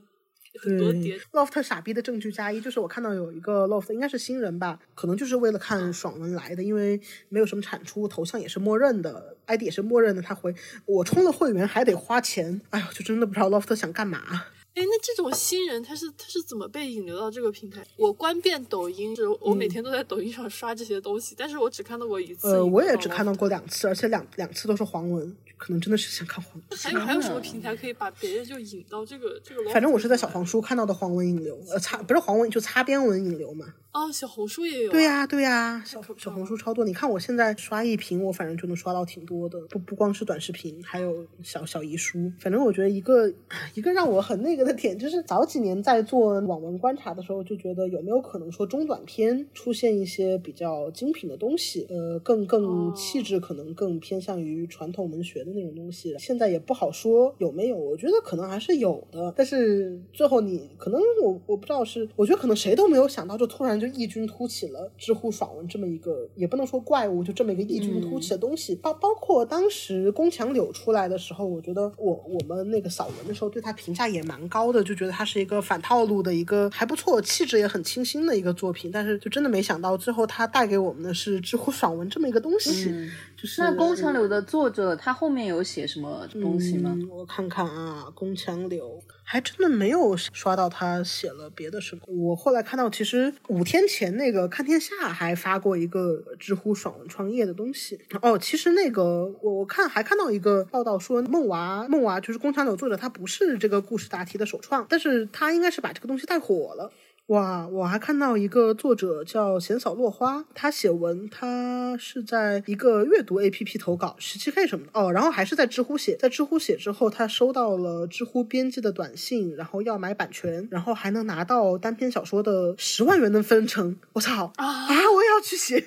[0.63, 1.19] 很多叠。
[1.31, 6.99] Loft 傻逼的证据加一，就是我看到有一个 Loft 应该是新人吧，可能就是为了看爽文来的，因为
[7.29, 10.23] 没有什么产出，头像也是默认的，ID 也是默认的。
[10.23, 10.55] 他回
[10.85, 14.45] 我充了会员还得花钱，哎呦，就真的不知道 Loft 想干嘛。
[14.73, 17.85] 哎，那这种新人他是他是怎么被引流到这个平台？
[17.97, 22.47] 我关遍抖音，是我每天都在抖音上刷这些东西，但是我只看到过一次。
[22.47, 23.51] 呃，我也只看到过。
[23.51, 26.79] 两次，而且两两次都是黄文，可能真的是想看黄文。
[26.79, 29.69] 还有还有什么平台可以把别人就引到这个这个？
[29.71, 33.73] 反正我是在小黄书看到的黄文引流，呃，擦不是黄文就擦边文引流嘛。
[33.93, 36.85] 哦，小红书也有、对、呀、对呀、小小红书超多。
[36.85, 42.31] 你看我现在刷一屏，我反正就能刷到挺多的，不不光是短视频，还有小小遗书。
[42.39, 43.29] 反正我觉得一个
[43.73, 56.15] 一个让我很那个的点，就是早几年在做网文观察的时候，就觉得有没有可能说中短篇出现一些比较精品的东西，呃，更更哦气质可能更偏向于传统文学的那种东西。
[56.17, 68.75] 现在也不好说有没有，我觉得可能还是有的，但是最后你可能我我不知道是，我觉得可能谁都没有想到，就突然就异军突起了知乎爽文这么一个，也不能说怪物，就这么一个异军突起的东西。
[68.75, 78.91] 包包括当时宫墙柳出来的时候，我觉得我我们那个扫文的时候对他评价也蛮高的，就觉得他是一个反套路的一个还不错，气质也很清新的一个作品。
[78.91, 82.93] 但是就真的没想到，最后他带给我们的是知乎爽文这么一个东西，
[83.41, 86.91] 就是那宫墙柳的作者他后面有写什么东西吗？
[86.93, 87.09] 嗯？
[87.09, 92.01] 我看看啊，宫墙柳还真的没有刷到他写了别的什么。
[92.05, 97.99] 我后来看到，其实五天前那个看天下还发过一个知乎爽文创业的东西。
[98.21, 106.91] 哦，其实那个我我看还看到一个报道说，梦娃梦娃就是宫墙柳作者，他不是这个故事答题的首创，但是他应该是把这个东西带火了。
[107.31, 114.91] 哇，我还看到一个作者叫闲扫落花，他写文，他是在一个阅读 APP 投稿，十七 K 什么的。
[114.93, 124.65] 哦，然后还是在知乎写，在知乎写之后，他收到了知乎编辑的短信，然后要买版权，然后还能拿到单篇小说的十万元的分成，我操啊。
[124.67, 124.89] 啊！
[124.89, 125.85] 我也要去写，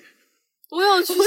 [0.74, 1.12] 我要去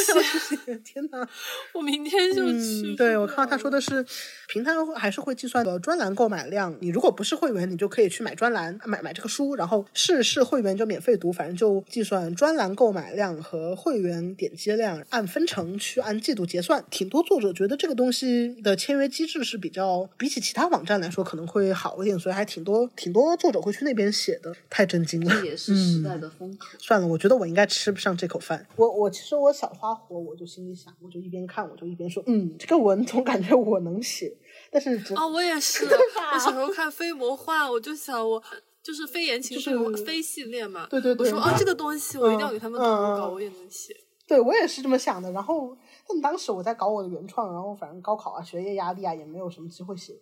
[0.65, 1.25] 写， 天哪！
[1.73, 2.91] 我明天就去。
[2.91, 4.05] 嗯，对，我看到他说的是，
[4.49, 6.75] 平台还是会计算的专栏购买量。
[6.81, 16.83] 你如果不是会员，你就可以去买专栏，买买这个书，然后是是会员就免费读，反正就计算专栏购买量和会员点击量，按分成去按季度结算。
[16.89, 25.33] 挺多作者觉得这个东西的签约机制是比较比起其他网站来说可能会好一点，所以还挺多挺多作者会去那边写的，太震惊了。
[25.39, 26.67] 这也是时代的风口。
[26.79, 28.67] 算了，我觉得我应该吃不上这口饭。
[28.75, 34.35] 我我其实我小花火，我就心里想，我就一边看，我就一边说，嗯，这个文总感觉我能写，
[34.71, 35.85] 但是只啊，我也是。
[35.85, 38.41] 我小时候看非魔幻，我就想我
[38.81, 40.87] 就是非言情就是非系列嘛。
[40.89, 43.95] 对对对我说啊，这个东西我一定要给他们投稿，我也能写。
[44.27, 45.31] 对我也是这么想的。
[45.31, 50.13] 然后，但当时我在搞我的原创，然后反正高考啊、学业压力啊，也没有什么机会写，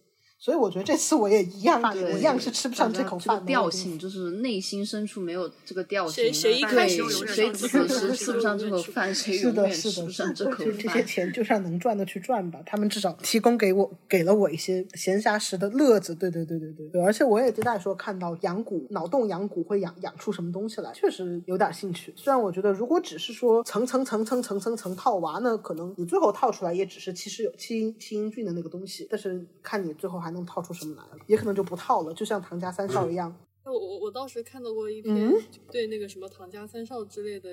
[0.46, 3.42] 所以我觉得这次我也一样，我一样是吃不上这口饭的。
[3.42, 11.04] 这个调性就是内心深处没有这个调性，谁 谁一开始对谁此时吃不上这口饭，谁是的，永远是的，吃不上这口这这些。
[11.04, 16.14] 钱就算能赚的去赚吧，他们至少提供给我给了我一些闲暇时的乐子。
[16.14, 22.14] 对对对对对对，而且我也在说看到养蛊脑洞养蛊会养养出什么东西来，确实有点兴趣。
[22.16, 33.36] 虽然我觉得如果只是说层层层层层层层套娃呢，可能你最后套出来也只是其实有七英七英俊的那个东西，但是看你最后还能套出什么来了，也可能就不套了，就像唐家三少一样。
[33.64, 37.50] 我我我当时看到过一篇嗯对那个什么唐家三少之类的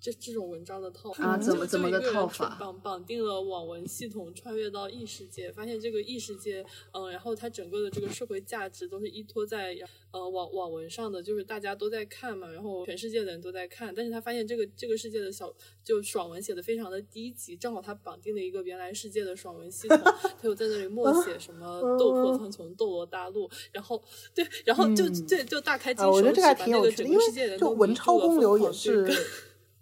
[0.00, 2.56] 这这种文章的套啊怎么怎么个就一个人套法？
[2.58, 9.76] 绑绑定了网文系统，穿越到异世界，发现这个异世界，嗯，然后它整个的这个社会价值都是依托在
[10.10, 15.52] 呃网网文上的，就是大家都在看嘛，然后全世界的人都在看，但是他发现这个这个世界的小
[15.84, 24.02] 就爽文写的非常的低级，正好他绑定了一个原来世界的爽文系统， 他又在那里默写什么斗破苍穹、斗罗大陆，然后
[24.34, 25.26] 对，然后就嗯。
[25.30, 29.16] 对就大开金啊，我觉得这个还手指把挺有趣的，因那个整个世界为就人都迷文超住了公流也是更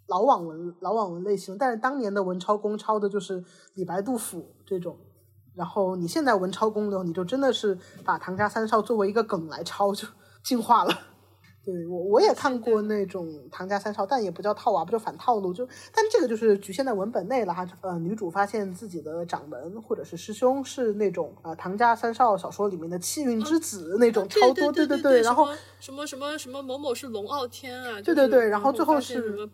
[0.08, 3.44] 老网文老网文类型，但是当年的文超公抄的就是
[3.74, 4.96] 李白、杜甫这种，
[5.54, 10.08] 然后你现在文超公流，你就真的是把唐家三少作为一个梗来抄，就
[10.42, 10.92] 进化了。
[11.64, 17.68] 对我我也看过那种唐家三少，但也不叫套娃，不就反套路，就但这个就是局限在文本内了哈。
[17.82, 25.46] 呃，女主发现自己的掌门或者是师兄是那种呃唐家三少小说里面的气运之子、那种超多，对对对然后
[25.78, 29.46] 什么什么什么某某是龙傲天啊，对就是对对然后最后是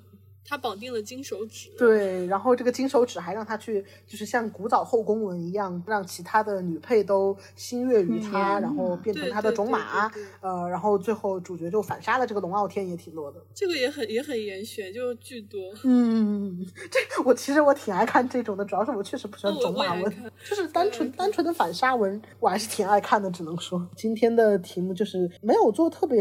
[0.47, 10.11] 他绑定了金手指，对，然后这个金手指还让他去，就是像古早后宫文一样，让其他的女配都心悦于他，然后变成他的种马。
[10.41, 13.41] 呃，然后最后主角就反杀了这个龙傲天，也挺多的。
[13.55, 15.61] 这个也很也很严选，就巨多。
[15.85, 20.15] 嗯， 这我其实我挺爱看这种的，主要是我确实不喜欢种马文
[20.49, 23.31] 就是单纯单纯的反杀文，我还是挺爱看的。
[23.31, 26.17] 只能说今天的题目就是没有做特别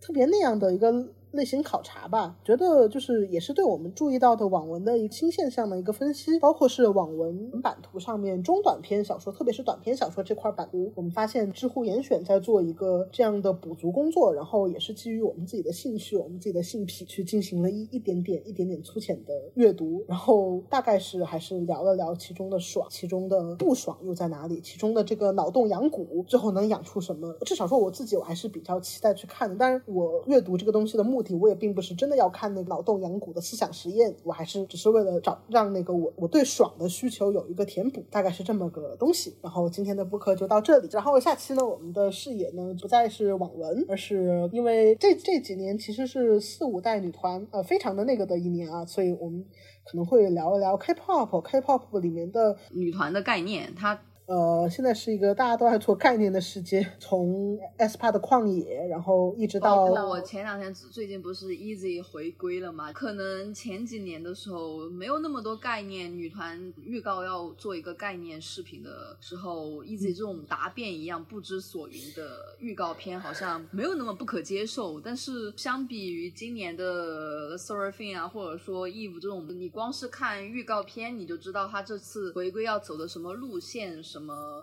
[0.00, 0.90] 特别那样的一个
[1.32, 27.32] 类型考察吧，觉得就是也是对我们注意到的网文的一个新现象的一个分析，包括是网文版图上面中短篇小说，特别是短篇小说这块版图，我们发现知乎严选在做一个这样的补足工作，然后也是基于我们自己的兴趣、我们自己的性癖去进行了一一点点、一点点粗浅的阅读，然后大概是还是聊了聊其中的爽，其中的不爽又在哪里，其中的这个脑洞养蛊最后能养出什么？
[27.46, 39.36] 至少说我自己我还是比较期待去看的，当然我阅读这个东西的目的，我也并不是真的要看那个脑洞养蛊的思想实验，我还是只是为了找让那个我我对爽的需求有一个填补，大概是这么个东西。
[39.42, 49.44] 然后今天的播客就到这里，然后下期呢，我们的视野呢不再是网文，而是因为这这几年其实是四五代女团呃非常的那个的一年啊，所以我们
[49.84, 54.00] 可能会聊一聊 K-pop，K-pop 里面的女团的概念，它
[54.32, 62.90] 呃，现在是一个大家都爱做概念的世界，从 aespa 的旷野，然后一直到我前两天最近不是 Easy 回归了嘛？
[62.94, 74.98] 可能前几年的时候没有那么多概念，女团预告要做一个概念视频的时候，Easy 这种答辩一样不知所云的预告片好像没有那么不可接受。
[74.98, 84.21] 但是相比于今年的 Seraphine 啊，或者说 Eve 这种，你光是看预告片你就知道他这次回归要走的什么路线、什么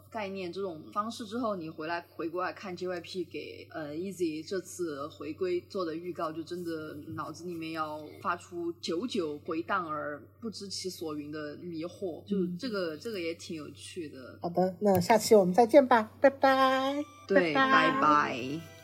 [0.09, 14.37] 概念这种方式之后，你回来回过来看 JYP 给呃 Easy 这次回归做的预告，就真的脑子里面要发出久久回荡而不知其所云的迷惑，就这个这个也挺有趣的。
[14.41, 17.03] 好的，那下期我们再见吧，拜拜。
[17.27, 18.78] 对，拜拜拜。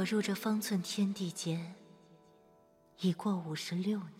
[0.00, 1.74] 我入这方寸天地间
[3.00, 4.19] 已过五十六年。